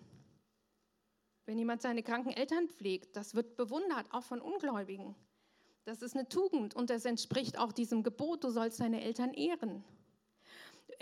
wenn 1.45 1.59
jemand 1.59 1.83
seine 1.83 2.03
kranken 2.03 2.33
Eltern 2.33 2.69
pflegt, 2.69 3.15
das 3.15 3.35
wird 3.35 3.57
bewundert, 3.57 4.07
auch 4.11 4.25
von 4.25 4.41
Ungläubigen. 4.41 5.15
Das 5.85 6.03
ist 6.03 6.17
eine 6.17 6.29
Tugend 6.29 6.75
und 6.75 6.91
das 6.91 7.05
entspricht 7.05 7.59
auch 7.59 7.73
diesem 7.73 8.03
Gebot, 8.03 8.43
du 8.45 8.51
sollst 8.51 8.81
deine 8.81 9.03
Eltern 9.03 9.35
ehren. 9.35 9.85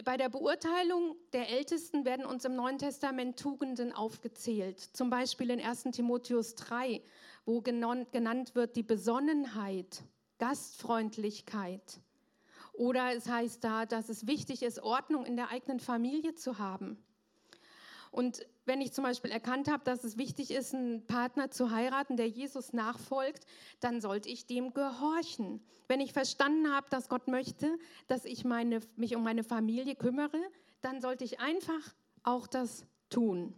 Bei 0.05 0.17
der 0.17 0.29
Beurteilung 0.29 1.17
der 1.33 1.49
Ältesten 1.49 2.05
werden 2.05 2.27
uns 2.27 2.45
im 2.45 2.55
Neuen 2.55 2.79
Testament 2.79 3.39
Tugenden 3.39 3.93
aufgezählt. 3.93 4.81
Zum 4.81 5.09
Beispiel 5.09 5.51
in 5.51 5.61
1 5.61 5.85
Timotheus 5.93 6.55
3, 6.57 7.01
wo 7.45 7.63
genannt 7.63 8.55
wird 8.55 8.77
die 8.77 8.83
Besonnenheit, 8.83 10.03
Gastfreundlichkeit. 10.39 12.01
Oder 12.73 13.15
es 13.15 13.29
heißt 13.29 13.65
da, 13.65 13.87
dass 13.87 14.09
es 14.09 14.27
wichtig 14.27 14.63
ist, 14.63 14.83
Ordnung 14.83 15.25
in 15.25 15.37
der 15.37 15.51
eigenen 15.51 15.81
Familie 15.81 16.35
zu 16.35 16.59
haben. 16.59 16.99
Und 18.11 18.47
wenn 18.65 18.81
ich 18.81 18.93
zum 18.93 19.05
Beispiel 19.05 19.31
erkannt 19.31 19.71
habe, 19.71 19.85
dass 19.85 20.03
es 20.03 20.17
wichtig 20.17 20.51
ist, 20.51 20.75
einen 20.75 21.07
Partner 21.07 21.51
zu 21.51 21.71
heiraten, 21.71 22.17
der 22.17 22.29
Jesus 22.29 22.73
nachfolgt, 22.73 23.47
dann 23.81 24.01
sollte 24.01 24.29
ich 24.29 24.47
dem 24.47 24.73
gehorchen. 24.73 25.63
Wenn 25.87 26.01
ich 26.01 26.13
verstanden 26.13 26.73
habe, 26.73 26.87
dass 26.91 27.09
Gott 27.09 27.29
möchte, 27.29 27.79
dass 28.09 28.25
ich 28.25 28.45
meine, 28.45 28.81
mich 28.97 29.15
um 29.17 29.23
meine 29.23 29.45
Familie 29.45 29.95
kümmere, 29.95 30.41
dann 30.81 31.01
sollte 31.01 31.25
ich 31.25 31.41
einfach 31.41 31.95
auch 32.23 32.47
das 32.47 32.87
tun. 33.11 33.55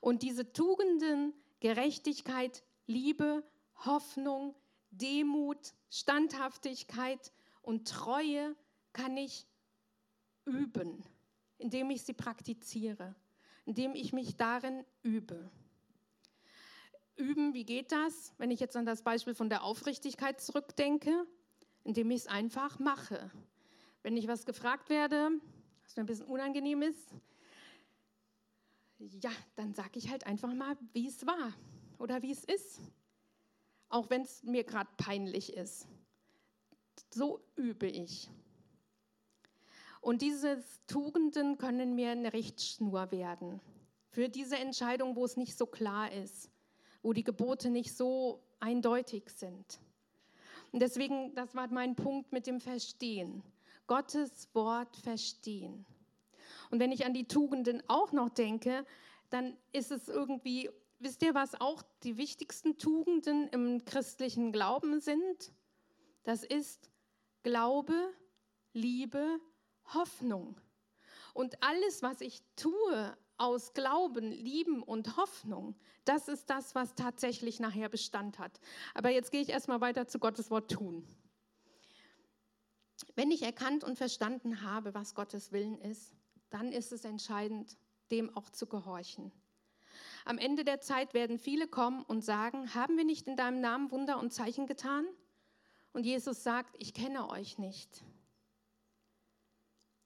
Und 0.00 0.22
diese 0.22 0.52
Tugenden, 0.52 1.32
Gerechtigkeit, 1.60 2.62
Liebe, 2.86 3.42
Hoffnung, 3.84 4.54
Demut, 4.90 5.74
Standhaftigkeit 5.90 7.32
und 7.62 7.88
Treue 7.88 8.54
kann 8.92 9.16
ich 9.16 9.46
üben, 10.44 11.02
indem 11.58 11.90
ich 11.90 12.02
sie 12.02 12.12
praktiziere, 12.12 13.14
indem 13.64 13.94
ich 13.94 14.12
mich 14.12 14.36
darin 14.36 14.84
übe. 15.02 15.50
Üben, 17.16 17.54
wie 17.54 17.64
geht 17.64 17.92
das? 17.92 18.32
Wenn 18.38 18.50
ich 18.50 18.60
jetzt 18.60 18.76
an 18.76 18.86
das 18.86 19.02
Beispiel 19.02 19.34
von 19.34 19.48
der 19.48 19.64
Aufrichtigkeit 19.64 20.40
zurückdenke, 20.40 21.26
indem 21.82 22.10
ich 22.10 22.22
es 22.22 22.26
einfach 22.26 22.78
mache. 22.78 23.30
Wenn 24.02 24.16
ich 24.16 24.28
was 24.28 24.44
gefragt 24.44 24.90
werde, 24.90 25.30
was 25.82 25.96
mir 25.96 26.02
ein 26.02 26.06
bisschen 26.06 26.26
unangenehm 26.26 26.82
ist, 26.82 27.14
ja, 28.98 29.30
dann 29.56 29.74
sage 29.74 29.98
ich 29.98 30.10
halt 30.10 30.26
einfach 30.26 30.52
mal, 30.54 30.76
wie 30.92 31.08
es 31.08 31.26
war 31.26 31.52
oder 31.98 32.22
wie 32.22 32.32
es 32.32 32.44
ist 32.44 32.80
auch 33.88 34.10
wenn 34.10 34.22
es 34.22 34.42
mir 34.42 34.64
gerade 34.64 34.90
peinlich 34.96 35.52
ist. 35.52 35.88
So 37.10 37.40
übe 37.56 37.86
ich. 37.86 38.30
Und 40.00 40.22
diese 40.22 40.62
Tugenden 40.86 41.58
können 41.58 41.94
mir 41.94 42.10
eine 42.10 42.32
Richtschnur 42.32 43.10
werden 43.10 43.60
für 44.16 44.28
diese 44.30 44.56
Entscheidung, 44.56 45.14
wo 45.14 45.24
es 45.26 45.36
nicht 45.36 45.58
so 45.58 45.66
klar 45.66 46.10
ist, 46.10 46.50
wo 47.02 47.12
die 47.12 47.22
Gebote 47.22 47.68
nicht 47.68 47.94
so 47.94 48.42
eindeutig 48.60 49.28
sind. 49.28 49.78
Und 50.72 50.80
deswegen, 50.80 51.34
das 51.34 51.54
war 51.54 51.68
mein 51.68 51.96
Punkt 51.96 52.32
mit 52.32 52.46
dem 52.46 52.60
Verstehen. 52.60 53.42
Gottes 53.86 54.48
Wort 54.54 54.96
verstehen. 54.96 55.84
Und 56.70 56.80
wenn 56.80 56.92
ich 56.92 57.04
an 57.04 57.12
die 57.14 57.28
Tugenden 57.28 57.82
auch 57.88 58.12
noch 58.12 58.30
denke, 58.30 58.86
dann 59.30 59.56
ist 59.72 59.90
es 59.90 60.08
irgendwie 60.08 60.70
wisst 60.98 61.22
ihr, 61.22 61.34
was 61.34 61.60
auch 61.60 61.82
die 62.02 62.16
wichtigsten 62.16 62.78
Tugenden 62.78 63.48
im 63.48 63.84
christlichen 63.84 64.52
Glauben 64.52 65.00
sind? 65.00 65.52
Das 66.24 66.42
ist 66.42 66.90
Glaube, 67.42 67.94
Liebe, 68.72 69.40
Hoffnung. 69.94 70.60
Und 71.34 71.62
alles, 71.62 72.02
was 72.02 72.20
ich 72.20 72.42
tue 72.56 73.16
aus 73.36 73.74
Glauben, 73.74 74.32
Lieben 74.32 74.82
und 74.82 75.16
Hoffnung, 75.16 75.76
das 76.04 76.28
ist 76.28 76.48
das, 76.50 76.74
was 76.74 76.94
tatsächlich 76.94 77.60
nachher 77.60 77.88
Bestand 77.88 78.38
hat. 78.38 78.58
Aber 78.94 79.10
jetzt 79.10 79.30
gehe 79.30 79.42
ich 79.42 79.50
erstmal 79.50 79.80
weiter 79.80 80.06
zu 80.08 80.18
Gottes 80.18 80.50
Wort 80.50 80.70
tun. 80.70 81.06
Wenn 83.14 83.30
ich 83.30 83.42
erkannt 83.42 83.84
und 83.84 83.96
verstanden 83.96 84.62
habe, 84.62 84.94
was 84.94 85.14
Gottes 85.14 85.52
Willen 85.52 85.78
ist, 85.78 86.14
dann 86.50 86.72
ist 86.72 86.92
es 86.92 87.04
entscheidend, 87.04 87.76
dem 88.10 88.34
auch 88.36 88.48
zu 88.50 88.66
gehorchen. 88.66 89.32
Am 90.26 90.38
Ende 90.38 90.64
der 90.64 90.80
Zeit 90.80 91.14
werden 91.14 91.38
viele 91.38 91.68
kommen 91.68 92.02
und 92.02 92.24
sagen, 92.24 92.74
haben 92.74 92.96
wir 92.96 93.04
nicht 93.04 93.28
in 93.28 93.36
deinem 93.36 93.60
Namen 93.60 93.92
Wunder 93.92 94.18
und 94.18 94.32
Zeichen 94.32 94.66
getan? 94.66 95.06
Und 95.92 96.04
Jesus 96.04 96.42
sagt, 96.42 96.74
ich 96.80 96.94
kenne 96.94 97.30
euch 97.30 97.58
nicht. 97.58 98.04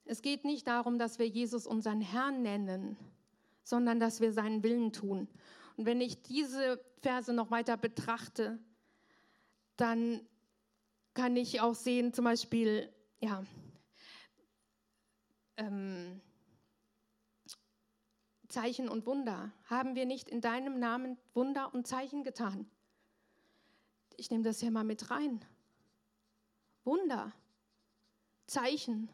Es 0.05 0.21
geht 0.21 0.45
nicht 0.45 0.67
darum, 0.67 0.99
dass 0.99 1.17
wir 1.17 1.27
Jesus 1.27 1.65
unseren 1.65 2.01
Herrn 2.01 2.43
nennen, 2.43 2.97
sondern 3.63 3.99
dass 3.99 4.21
wir 4.21 4.31
seinen 4.31 4.61
Willen 4.61 4.93
tun. 4.93 5.27
Und 5.75 5.87
wenn 5.87 6.01
ich 6.01 6.21
diese 6.21 6.79
Verse 7.01 7.33
noch 7.33 7.49
weiter 7.49 7.75
betrachte, 7.75 8.59
dann 9.75 10.21
kann 11.15 11.35
ich 11.35 11.61
auch 11.61 11.73
sehen, 11.73 12.13
zum 12.13 12.25
Beispiel, 12.25 12.93
ja, 13.21 13.43
ähm, 15.57 16.21
Zeichen 18.51 18.89
und 18.89 19.05
Wunder. 19.05 19.51
Haben 19.65 19.95
wir 19.95 20.05
nicht 20.05 20.29
in 20.29 20.41
deinem 20.41 20.79
Namen 20.79 21.17
Wunder 21.33 21.73
und 21.73 21.87
Zeichen 21.87 22.23
getan? 22.23 22.69
Ich 24.17 24.29
nehme 24.29 24.43
das 24.43 24.59
hier 24.59 24.71
mal 24.71 24.83
mit 24.83 25.09
rein. 25.09 25.43
Wunder, 26.83 27.31
Zeichen. 28.45 29.09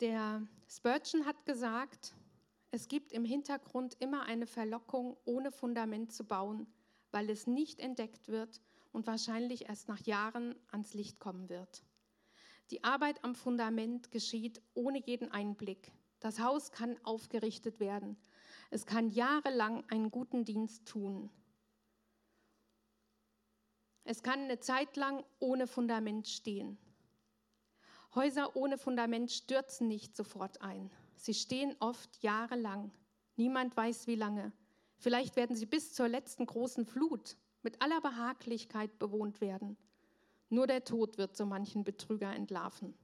Der 0.00 0.44
Spurgeon 0.68 1.26
hat 1.26 1.46
gesagt, 1.46 2.12
es 2.72 2.88
gibt 2.88 3.12
im 3.12 3.24
Hintergrund 3.24 3.94
immer 4.00 4.22
eine 4.22 4.46
Verlockung, 4.46 5.16
ohne 5.24 5.52
Fundament 5.52 6.12
zu 6.12 6.24
bauen, 6.24 6.66
weil 7.12 7.30
es 7.30 7.46
nicht 7.46 7.78
entdeckt 7.78 8.28
wird 8.28 8.60
und 8.90 9.06
wahrscheinlich 9.06 9.68
erst 9.68 9.88
nach 9.88 10.00
Jahren 10.00 10.56
ans 10.70 10.94
Licht 10.94 11.20
kommen 11.20 11.48
wird. 11.48 11.84
Die 12.70 12.82
Arbeit 12.84 13.22
am 13.22 13.34
Fundament 13.34 14.10
geschieht 14.10 14.60
ohne 14.74 15.00
jeden 15.04 15.30
Einblick. 15.30 15.92
Das 16.20 16.40
Haus 16.40 16.72
kann 16.72 16.96
aufgerichtet 17.04 17.80
werden. 17.80 18.16
Es 18.70 18.86
kann 18.86 19.10
jahrelang 19.10 19.84
einen 19.90 20.10
guten 20.10 20.44
Dienst 20.44 20.86
tun. 20.86 21.30
Es 24.04 24.22
kann 24.22 24.40
eine 24.40 24.58
Zeit 24.58 24.96
lang 24.96 25.24
ohne 25.38 25.66
Fundament 25.66 26.26
stehen. 26.26 26.78
Häuser 28.14 28.56
ohne 28.56 28.78
Fundament 28.78 29.30
stürzen 29.30 29.88
nicht 29.88 30.16
sofort 30.16 30.60
ein. 30.60 30.90
Sie 31.16 31.34
stehen 31.34 31.76
oft 31.78 32.22
jahrelang. 32.22 32.90
Niemand 33.36 33.76
weiß 33.76 34.06
wie 34.06 34.16
lange. 34.16 34.52
Vielleicht 35.02 35.34
werden 35.34 35.56
sie 35.56 35.66
bis 35.66 35.92
zur 35.92 36.06
letzten 36.06 36.46
großen 36.46 36.86
Flut 36.86 37.36
mit 37.64 37.82
aller 37.82 38.00
Behaglichkeit 38.00 39.00
bewohnt 39.00 39.40
werden. 39.40 39.76
Nur 40.48 40.68
der 40.68 40.84
Tod 40.84 41.18
wird 41.18 41.36
so 41.36 41.44
manchen 41.44 41.82
Betrüger 41.82 42.32
entlarven. 42.32 42.94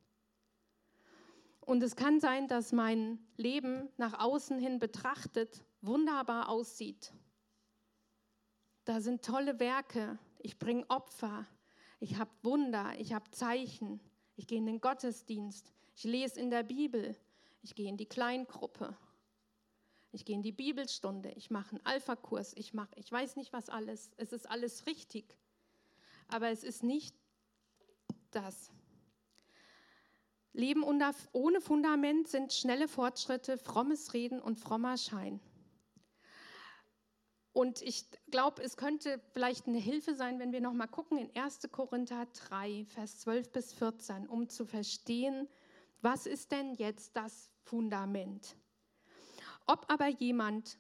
Und 1.61 1.82
es 1.82 1.96
kann 1.96 2.20
sein, 2.20 2.46
dass 2.46 2.70
mein 2.70 3.18
Leben 3.37 3.88
nach 3.96 4.20
außen 4.20 4.61
hin 4.61 4.78
betrachtet 4.78 5.64
wunderbar 5.80 6.48
aussieht. 6.48 7.12
Da 8.84 9.00
sind 9.00 9.24
tolle 9.24 9.58
Werke. 9.58 10.20
Ich 10.38 10.56
bringe 10.56 10.88
Opfer. 10.88 11.48
Ich 11.98 12.16
habe 12.16 12.30
Wunder. 12.44 12.92
Ich 13.00 13.12
habe 13.12 13.28
Zeichen. 13.32 13.98
Ich 14.37 14.46
gehe 14.46 14.58
in 14.58 14.66
den 14.66 14.80
Gottesdienst. 14.80 15.72
Ich 15.96 16.04
lese 16.04 16.38
in 16.38 16.50
der 16.50 16.62
Bibel. 16.62 17.16
Ich 17.62 17.74
gehe 17.74 17.88
in 17.88 17.96
die 17.96 18.06
Kleingruppe. 18.06 18.96
Ich 20.11 20.25
gehe 20.25 20.37
in 20.37 20.42
die 20.42 20.53
Bibelstunde. 20.53 21.31
Ich 21.33 21.51
mache 21.51 21.77
einen 21.77 21.87
Alpha-Kurs. 21.87 22.55
Ich 22.57 22.73
mache, 22.75 22.90
ich 22.97 23.11
weiß 23.12 23.37
nicht 23.37 23.53
was 23.53 23.68
alles. 23.68 24.11
Es 24.16 24.33
ist 24.33 24.49
alles 24.49 24.87
richtig. 24.87 25.37
Aber 26.29 26.49
es 26.49 26.64
ist 26.64 26.83
nicht 26.83 27.14
das. 28.31 28.71
Leben 30.53 30.83
ohne 30.83 31.61
Fundament 31.61 32.29
sind 32.29 32.53
schnelle 32.53 32.88
Fortschritte, 32.88 33.59
frommes 33.59 34.12
Reden 34.14 34.40
und 34.40 34.59
frommer 34.59 34.97
Schein. 34.97 35.40
Und 37.53 37.83
ich 37.83 38.07
glaube, 38.31 38.62
es 38.62 38.77
könnte 38.77 39.21
vielleicht 39.33 39.66
eine 39.66 39.79
Hilfe 39.79 40.14
sein, 40.14 40.38
wenn 40.38 40.53
wir 40.53 40.61
noch 40.61 40.73
mal 40.73 40.87
gucken 40.87 41.18
in 41.18 41.35
1. 41.37 41.61
Korinther 41.73 42.27
3, 42.49 42.85
Vers 42.87 43.21
12 43.21 43.51
bis 43.51 43.73
14, 43.73 44.29
um 44.29 44.49
zu 44.49 44.64
verstehen, 44.64 45.49
was 46.01 46.27
ist 46.27 46.53
denn 46.53 46.75
jetzt 46.75 47.16
das 47.16 47.51
Fundament? 47.64 48.57
Ob 49.70 49.85
aber 49.92 50.09
jemand 50.09 50.78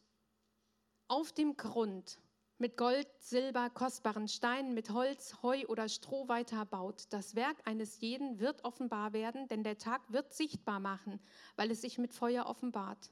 auf 1.08 1.30
dem 1.32 1.58
Grund 1.58 2.18
mit 2.56 2.78
Gold, 2.78 3.06
Silber, 3.18 3.68
kostbaren 3.68 4.28
Steinen, 4.28 4.72
mit 4.72 4.88
Holz, 4.88 5.42
Heu 5.42 5.66
oder 5.68 5.90
Stroh 5.90 6.26
weiterbaut, 6.26 7.04
das 7.10 7.34
Werk 7.34 7.58
eines 7.66 8.00
jeden 8.00 8.40
wird 8.40 8.64
offenbar 8.64 9.12
werden, 9.12 9.46
denn 9.48 9.62
der 9.62 9.76
Tag 9.76 10.10
wird 10.10 10.32
sichtbar 10.32 10.80
machen, 10.80 11.20
weil 11.56 11.70
es 11.70 11.82
sich 11.82 11.98
mit 11.98 12.14
Feuer 12.14 12.46
offenbart. 12.46 13.10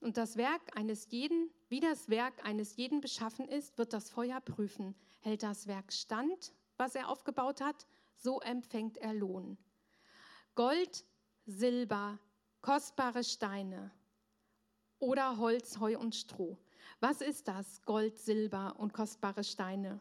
Und 0.00 0.16
das 0.16 0.36
Werk 0.36 0.76
eines 0.76 1.08
jeden, 1.12 1.52
wie 1.68 1.78
das 1.78 2.08
Werk 2.08 2.44
eines 2.44 2.74
jeden 2.74 3.00
beschaffen 3.00 3.46
ist, 3.46 3.78
wird 3.78 3.92
das 3.92 4.10
Feuer 4.10 4.40
prüfen. 4.40 4.96
Hält 5.20 5.44
das 5.44 5.68
Werk 5.68 5.92
stand, 5.92 6.52
was 6.78 6.96
er 6.96 7.10
aufgebaut 7.10 7.60
hat, 7.60 7.86
so 8.16 8.40
empfängt 8.40 8.98
er 8.98 9.14
Lohn. 9.14 9.56
Gold, 10.56 11.04
Silber, 11.46 12.18
kostbare 12.60 13.22
Steine 13.22 13.92
oder 15.00 15.38
Holz, 15.38 15.80
Heu 15.80 15.98
und 15.98 16.14
Stroh. 16.14 16.56
Was 17.00 17.20
ist 17.20 17.48
das? 17.48 17.82
Gold, 17.82 18.18
Silber 18.18 18.74
und 18.78 18.92
kostbare 18.92 19.42
Steine. 19.42 19.98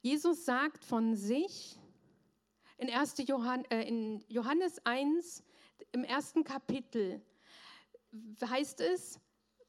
Jesus 0.00 0.44
sagt 0.44 0.84
von 0.84 1.16
sich 1.16 1.78
in, 2.76 2.88
1. 2.88 3.16
Johann, 3.26 3.64
äh, 3.66 3.82
in 3.82 4.24
Johannes 4.28 4.80
1, 4.84 5.42
im 5.92 6.04
ersten 6.04 6.44
Kapitel 6.44 7.20
heißt 8.40 8.80
es, 8.80 9.18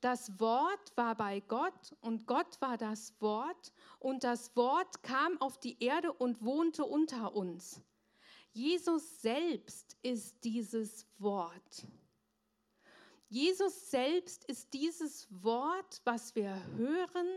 das 0.01 0.39
Wort 0.39 0.95
war 0.95 1.15
bei 1.15 1.41
Gott 1.41 1.95
und 2.01 2.25
Gott 2.27 2.61
war 2.61 2.77
das 2.77 3.13
Wort 3.19 3.73
und 3.99 4.23
das 4.23 4.55
Wort 4.55 5.03
kam 5.03 5.41
auf 5.41 5.59
die 5.59 5.83
Erde 5.83 6.13
und 6.13 6.43
wohnte 6.43 6.85
unter 6.85 7.35
uns. 7.35 7.81
Jesus 8.51 9.21
selbst 9.21 9.97
ist 10.01 10.43
dieses 10.43 11.05
Wort. 11.17 11.85
Jesus 13.29 13.91
selbst 13.91 14.43
ist 14.45 14.73
dieses 14.73 15.27
Wort, 15.29 16.01
was 16.03 16.35
wir 16.35 16.65
hören, 16.75 17.27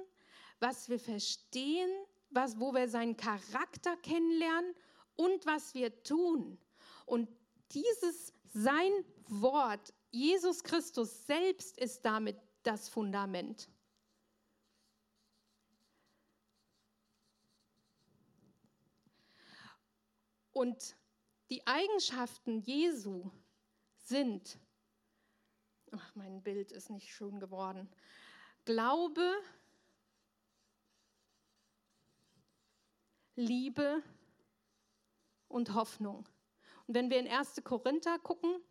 was 0.59 0.89
wir 0.89 0.99
verstehen, 0.99 1.91
was, 2.31 2.59
wo 2.59 2.73
wir 2.73 2.89
seinen 2.89 3.17
Charakter 3.17 3.97
kennenlernen 3.99 4.75
und 5.17 5.45
was 5.45 5.75
wir 5.75 6.03
tun. 6.03 6.59
Und 7.05 7.29
dieses 7.73 8.33
sein 8.55 8.93
Wort, 9.29 9.93
Jesus 10.11 10.63
Christus 10.65 11.27
selbst 11.27 11.79
ist 11.79 12.05
damit 12.05 12.37
das 12.63 12.89
Fundament. 12.89 13.69
Und 20.53 20.97
die 21.53 21.67
Eigenschaften 21.67 22.61
Jesu 22.61 23.31
sind, 23.99 24.59
ach, 25.91 26.15
mein 26.15 26.43
Bild 26.43 26.73
ist 26.73 26.89
nicht 26.89 27.13
schön 27.13 27.41
geworden, 27.41 27.91
Glaube, 28.65 29.35
Liebe 33.37 34.03
und 35.49 35.75
Hoffnung. 35.75 36.27
Und 36.87 36.95
wenn 36.95 37.11
wir 37.11 37.21
in 37.21 37.29
1. 37.29 37.63
Korinther 37.65 38.19
gucken, 38.19 38.63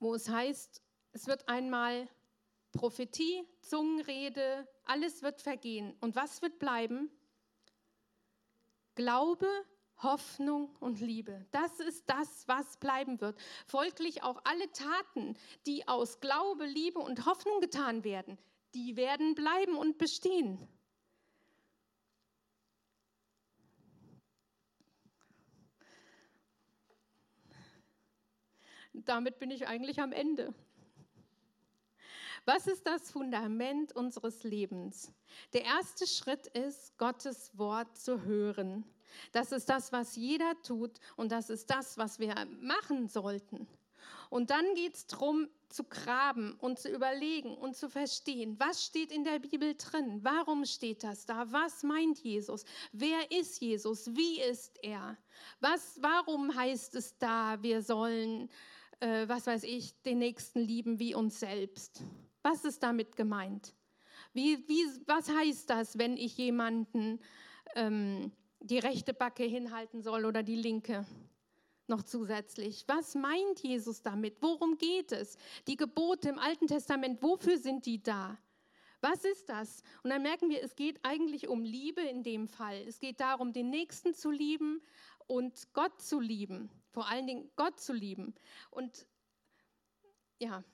wo 0.00 0.14
es 0.14 0.28
heißt, 0.28 0.82
es 1.12 1.26
wird 1.26 1.48
einmal 1.48 2.10
Prophetie, 2.72 3.48
Zungenrede, 3.62 4.68
alles 4.84 5.22
wird 5.22 5.40
vergehen. 5.40 5.96
Und 6.00 6.14
was 6.14 6.42
wird 6.42 6.58
bleiben? 6.58 7.10
Glaube, 8.96 9.48
Hoffnung 10.02 10.74
und 10.80 11.00
Liebe. 11.00 11.46
Das 11.50 11.80
ist 11.80 12.08
das, 12.08 12.46
was 12.48 12.76
bleiben 12.78 13.20
wird. 13.20 13.38
Folglich 13.66 14.22
auch 14.22 14.40
alle 14.44 14.70
Taten, 14.72 15.36
die 15.66 15.86
aus 15.88 16.20
Glaube, 16.20 16.66
Liebe 16.66 16.98
und 16.98 17.26
Hoffnung 17.26 17.60
getan 17.60 18.04
werden, 18.04 18.38
die 18.74 18.96
werden 18.96 19.34
bleiben 19.34 19.76
und 19.76 19.98
bestehen. 19.98 20.68
Damit 28.92 29.38
bin 29.38 29.50
ich 29.50 29.66
eigentlich 29.66 30.00
am 30.00 30.12
Ende. 30.12 30.52
Was 32.44 32.66
ist 32.66 32.86
das 32.86 33.10
Fundament 33.10 33.94
unseres 33.94 34.42
Lebens? 34.42 35.12
Der 35.52 35.64
erste 35.64 36.06
Schritt 36.06 36.46
ist, 36.48 36.96
Gottes 36.98 37.56
Wort 37.56 37.96
zu 37.96 38.22
hören. 38.22 38.84
Das 39.32 39.52
ist 39.52 39.68
das, 39.68 39.92
was 39.92 40.16
jeder 40.16 40.60
tut 40.62 40.92
und 41.16 41.32
das 41.32 41.50
ist 41.50 41.70
das, 41.70 41.98
was 41.98 42.18
wir 42.18 42.34
machen 42.60 43.08
sollten. 43.08 43.66
Und 44.30 44.50
dann 44.50 44.74
geht 44.74 44.94
es 44.94 45.06
darum, 45.06 45.48
zu 45.68 45.84
graben 45.84 46.54
und 46.54 46.78
zu 46.78 46.88
überlegen 46.88 47.56
und 47.56 47.76
zu 47.76 47.88
verstehen, 47.88 48.58
was 48.58 48.84
steht 48.84 49.12
in 49.12 49.24
der 49.24 49.38
Bibel 49.38 49.74
drin? 49.76 50.20
Warum 50.22 50.64
steht 50.64 51.04
das 51.04 51.26
da? 51.26 51.50
Was 51.52 51.82
meint 51.82 52.18
Jesus? 52.20 52.64
Wer 52.92 53.30
ist 53.30 53.60
Jesus? 53.60 54.14
Wie 54.14 54.40
ist 54.40 54.78
er? 54.82 55.16
Was, 55.60 55.98
warum 56.00 56.54
heißt 56.54 56.94
es 56.94 57.18
da, 57.18 57.62
wir 57.62 57.82
sollen, 57.82 58.48
äh, 59.00 59.28
was 59.28 59.46
weiß 59.46 59.64
ich, 59.64 60.00
den 60.02 60.18
Nächsten 60.18 60.60
lieben 60.60 60.98
wie 60.98 61.14
uns 61.14 61.40
selbst? 61.40 62.02
Was 62.42 62.64
ist 62.64 62.82
damit 62.82 63.16
gemeint? 63.16 63.74
Wie, 64.32 64.66
wie, 64.68 64.84
was 65.06 65.28
heißt 65.28 65.70
das, 65.70 65.98
wenn 65.98 66.16
ich 66.16 66.36
jemanden 66.36 67.20
ähm, 67.74 68.32
die 68.60 68.78
rechte 68.78 69.14
Backe 69.14 69.44
hinhalten 69.44 70.02
soll 70.02 70.24
oder 70.24 70.42
die 70.42 70.56
linke? 70.56 71.06
noch 71.90 72.04
zusätzlich. 72.04 72.84
Was 72.86 73.14
meint 73.14 73.60
Jesus 73.60 74.00
damit? 74.00 74.40
Worum 74.40 74.78
geht 74.78 75.12
es? 75.12 75.36
Die 75.66 75.76
Gebote 75.76 76.30
im 76.30 76.38
Alten 76.38 76.68
Testament, 76.68 77.20
wofür 77.20 77.58
sind 77.58 77.84
die 77.84 78.02
da? 78.02 78.38
Was 79.02 79.24
ist 79.24 79.48
das? 79.48 79.82
Und 80.02 80.10
dann 80.10 80.22
merken 80.22 80.48
wir, 80.48 80.62
es 80.62 80.76
geht 80.76 81.00
eigentlich 81.02 81.48
um 81.48 81.64
Liebe 81.64 82.00
in 82.02 82.22
dem 82.22 82.48
Fall. 82.48 82.76
Es 82.86 83.00
geht 83.00 83.20
darum, 83.20 83.52
den 83.52 83.70
Nächsten 83.70 84.14
zu 84.14 84.30
lieben 84.30 84.80
und 85.26 85.72
Gott 85.72 86.00
zu 86.00 86.20
lieben. 86.20 86.70
Vor 86.90 87.08
allen 87.08 87.26
Dingen 87.26 87.50
Gott 87.56 87.80
zu 87.80 87.92
lieben. 87.92 88.34
Und 88.70 89.06
ja, 90.38 90.64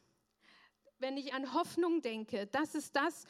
wenn 0.98 1.16
ich 1.16 1.34
an 1.34 1.54
Hoffnung 1.54 2.02
denke, 2.02 2.46
das 2.46 2.74
ist 2.74 2.96
das, 2.96 3.26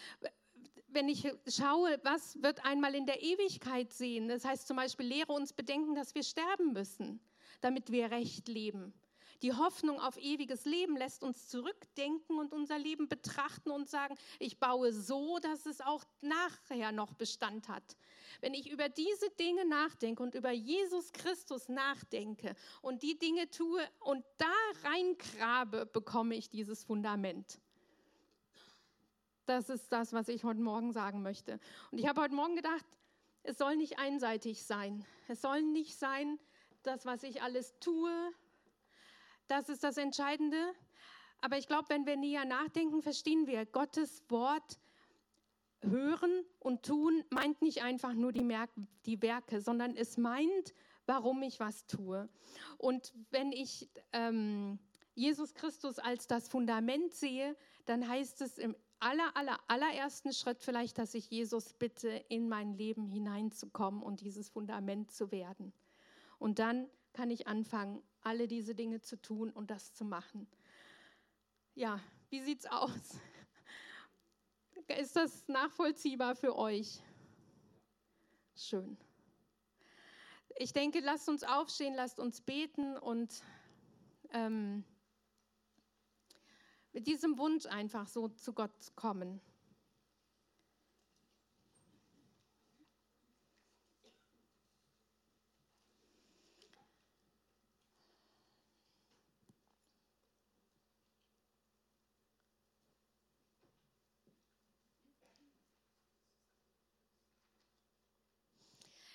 wenn 0.89 1.09
ich 1.09 1.29
schaue, 1.49 1.99
was 2.03 2.41
wird 2.43 2.65
einmal 2.65 2.95
in 2.95 3.07
der 3.07 3.23
Ewigkeit 3.23 3.93
sehen. 3.93 4.29
Das 4.29 4.45
heißt 4.45 4.67
zum 4.67 4.77
Beispiel, 4.77 5.07
lehre 5.07 5.33
uns 5.33 5.53
bedenken, 5.53 5.95
dass 5.95 6.15
wir 6.15 6.23
sterben 6.23 6.73
müssen 6.73 7.21
damit 7.61 7.91
wir 7.91 8.11
recht 8.11 8.49
leben. 8.49 8.93
Die 9.43 9.53
Hoffnung 9.53 10.01
auf 10.01 10.17
ewiges 10.17 10.65
Leben 10.65 10.97
lässt 10.97 11.23
uns 11.23 11.49
zurückdenken 11.49 12.39
und 12.39 12.55
unser 12.55 12.79
Leben 12.79 13.07
betrachten 13.07 13.71
und 13.71 13.87
sagen, 13.87 14.15
ich 14.39 14.59
baue 14.59 14.93
so, 14.93 15.39
dass 15.41 15.67
es 15.67 15.83
auch 15.83 16.05
nachher 16.23 16.91
noch 16.91 17.13
Bestand 17.13 17.69
hat. 17.69 17.97
Wenn 18.41 18.55
ich 18.55 18.71
über 18.71 18.89
diese 18.89 19.29
Dinge 19.39 19.67
nachdenke 19.67 20.23
und 20.23 20.35
über 20.35 20.53
Jesus 20.53 21.13
Christus 21.13 21.69
nachdenke 21.69 22.55
und 22.81 23.03
die 23.03 23.19
Dinge 23.19 23.51
tue 23.51 23.83
und 24.01 24.25
da 24.39 24.89
reingrabe, 24.89 25.85
bekomme 25.85 26.35
ich 26.35 26.49
dieses 26.49 26.83
Fundament. 26.85 27.61
Das 29.47 29.71
ist 29.71 29.93
das, 29.93 30.13
was 30.13 30.29
ich 30.29 30.43
heute 30.43 30.61
Morgen 30.61 30.93
sagen 30.93 31.23
möchte. 31.23 31.61
Und 31.93 31.99
ich 31.99 32.09
habe 32.09 32.21
heute 32.21 32.35
Morgen 32.35 32.57
gedacht, 32.57 32.85
es 33.45 33.57
soll 33.59 33.77
nicht 33.77 33.99
einseitig 33.99 34.65
sein. 34.65 35.07
Es 35.29 35.41
soll 35.41 35.63
nicht 35.63 35.97
sein, 35.97 36.41
das, 36.83 37.07
was 37.07 37.23
ich 37.23 37.43
alles 37.43 37.79
tue. 37.79 38.11
Das 39.47 39.69
ist 39.69 39.85
das 39.85 39.99
Entscheidende. 39.99 40.59
Aber 41.41 41.59
ich 41.59 41.69
glaube, 41.69 41.89
wenn 41.91 42.07
wir 42.07 42.17
näher 42.17 42.45
nachdenken, 42.45 43.03
verstehen 43.03 43.47
wir, 43.47 43.67
Gottes 43.67 44.25
Wort 44.29 44.81
hören 45.81 46.45
und 46.59 46.85
tun 46.85 47.23
meint 47.31 47.63
nicht 47.63 47.85
einfach 47.85 48.15
nur 48.15 48.33
die, 48.33 48.43
Merk 48.43 48.71
die 49.05 49.23
Werke, 49.23 49.61
sondern 49.61 49.95
es 49.95 50.17
meint, 50.17 50.75
warum 51.07 51.41
ich 51.43 51.61
was 51.61 51.87
tue. 51.87 52.29
Und 52.79 53.13
wenn 53.31 53.53
ich 53.53 53.89
ähm, 54.13 54.81
Jesus 55.15 55.55
Christus 55.55 56.01
als 56.01 56.27
das 56.27 56.49
Fundament 56.49 57.15
sehe, 57.15 57.57
dann 57.85 58.09
heißt 58.09 58.41
es 58.41 58.59
im 58.59 58.75
aller, 59.01 59.37
aller, 59.37 59.59
allerersten 59.69 60.33
Schritt 60.33 60.63
vielleicht, 60.63 60.99
dass 60.99 61.15
ich 61.15 61.31
Jesus 61.31 61.73
bitte, 61.75 62.09
in 62.29 62.49
mein 62.49 62.75
Leben 62.75 63.07
hineinzukommen 63.07 64.03
und 64.03 64.21
dieses 64.21 64.49
Fundament 64.49 65.11
zu 65.11 65.31
werden. 65.31 65.73
Und 66.39 66.59
dann 66.59 66.89
kann 67.13 67.31
ich 67.31 67.47
anfangen, 67.47 68.03
alle 68.23 68.49
diese 68.49 68.75
Dinge 68.75 69.01
zu 69.01 69.21
tun 69.21 69.51
und 69.51 69.71
das 69.71 69.95
zu 69.95 70.05
machen. 70.05 70.47
Ja, 71.75 72.01
wie 72.31 72.41
sieht 72.41 72.61
es 72.61 72.67
aus? 72.67 73.19
Ist 75.01 75.17
das 75.17 75.47
nachvollziehbar 75.49 76.35
für 76.35 76.57
euch? 76.57 77.01
Schön. 78.55 78.97
Ich 80.59 80.73
denke, 80.73 81.01
lasst 81.01 81.29
uns 81.29 81.43
aufstehen, 81.43 81.95
lasst 81.95 82.19
uns 82.19 82.41
beten 82.41 82.97
und 82.97 83.43
ähm, 84.33 84.85
mit 86.97 87.07
diesem 87.07 87.37
Wunsch 87.37 87.67
einfach 87.67 88.09
so 88.09 88.29
zu 88.29 88.55
Gott 88.55 88.71
kommen. 88.95 89.39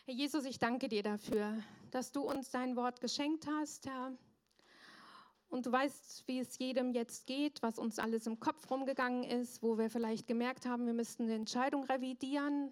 Herr 0.05 0.13
Jesus, 0.13 0.45
ich 0.45 0.59
danke 0.59 0.87
dir 0.87 1.01
dafür, 1.01 1.63
dass 1.89 2.11
du 2.11 2.21
uns 2.21 2.51
dein 2.51 2.75
Wort 2.75 3.01
geschenkt 3.01 3.47
hast, 3.47 3.87
Herr. 3.87 4.15
Und 5.51 5.65
du 5.65 5.71
weißt, 5.71 6.27
wie 6.27 6.39
es 6.39 6.57
jedem 6.57 6.93
jetzt 6.93 7.27
geht, 7.27 7.61
was 7.61 7.77
uns 7.77 7.99
alles 7.99 8.25
im 8.25 8.39
Kopf 8.39 8.71
rumgegangen 8.71 9.23
ist, 9.23 9.61
wo 9.61 9.77
wir 9.77 9.89
vielleicht 9.89 10.25
gemerkt 10.25 10.65
haben, 10.65 10.85
wir 10.87 10.93
müssten 10.93 11.23
eine 11.23 11.35
Entscheidung 11.35 11.83
revidieren. 11.83 12.71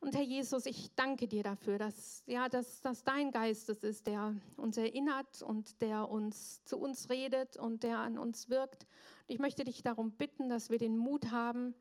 Und 0.00 0.14
Herr 0.14 0.22
Jesus, 0.22 0.66
ich 0.66 0.94
danke 0.94 1.26
dir 1.28 1.42
dafür, 1.42 1.78
dass, 1.78 2.22
ja, 2.26 2.48
dass, 2.48 2.82
dass 2.82 3.04
dein 3.04 3.32
Geist 3.32 3.70
es 3.70 3.82
ist, 3.82 4.06
der 4.06 4.36
uns 4.56 4.76
erinnert 4.76 5.42
und 5.42 5.80
der 5.80 6.08
uns 6.10 6.62
zu 6.64 6.78
uns 6.78 7.08
redet 7.08 7.56
und 7.56 7.82
der 7.82 7.98
an 7.98 8.18
uns 8.18 8.50
wirkt. 8.50 8.84
Und 9.26 9.34
ich 9.34 9.38
möchte 9.38 9.64
dich 9.64 9.82
darum 9.82 10.12
bitten, 10.12 10.50
dass 10.50 10.68
wir 10.68 10.78
den 10.78 10.96
Mut 10.96 11.30
haben, 11.30 11.74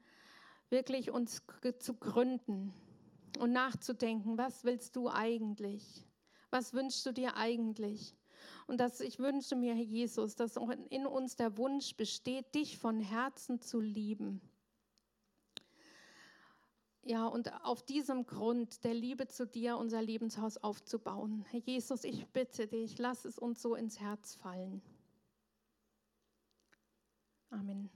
wirklich 0.70 1.12
uns 1.12 1.44
zu 1.80 1.94
gründen, 1.96 2.74
und 3.38 3.52
nachzudenken, 3.52 4.38
was 4.38 4.64
willst 4.64 4.96
du 4.96 5.10
eigentlich? 5.10 6.06
Was 6.50 6.74
wünschst 6.74 7.06
du 7.06 7.12
dir 7.12 7.36
eigentlich? 7.36 8.16
Und 8.68 8.80
dass 8.80 9.00
ich 9.02 9.20
wünsche 9.20 9.56
mir, 9.56 9.74
Herr 9.74 9.84
Jesus, 9.84 10.36
dass 10.36 10.58
auch 10.58 10.70
in 10.90 11.06
uns 11.06 11.36
der 11.36 11.58
Wunsch 11.58 11.96
besteht, 11.96 12.54
dich 12.56 12.78
von 12.78 13.00
Herzen 13.00 13.62
zu 13.62 13.80
lieben. 13.80 14.42
Ja, 17.04 17.26
und 17.26 17.52
auf 17.64 17.82
diesem 17.82 18.26
Grund 18.26 18.84
der 18.84 18.94
Liebe 18.94 19.28
zu 19.28 19.48
dir 19.48 19.78
unser 19.78 20.02
Lebenshaus 20.02 20.58
aufzubauen. 20.58 21.46
Herr 21.50 21.62
Jesus, 21.62 22.04
ich 22.04 22.28
bitte 22.28 22.68
dich, 22.68 22.98
lass 22.98 23.26
es 23.26 23.40
uns 23.40 23.62
so 23.62 23.74
ins 23.74 24.00
Herz 24.00 24.36
fallen. 24.36 24.82
Amen. 27.50 27.90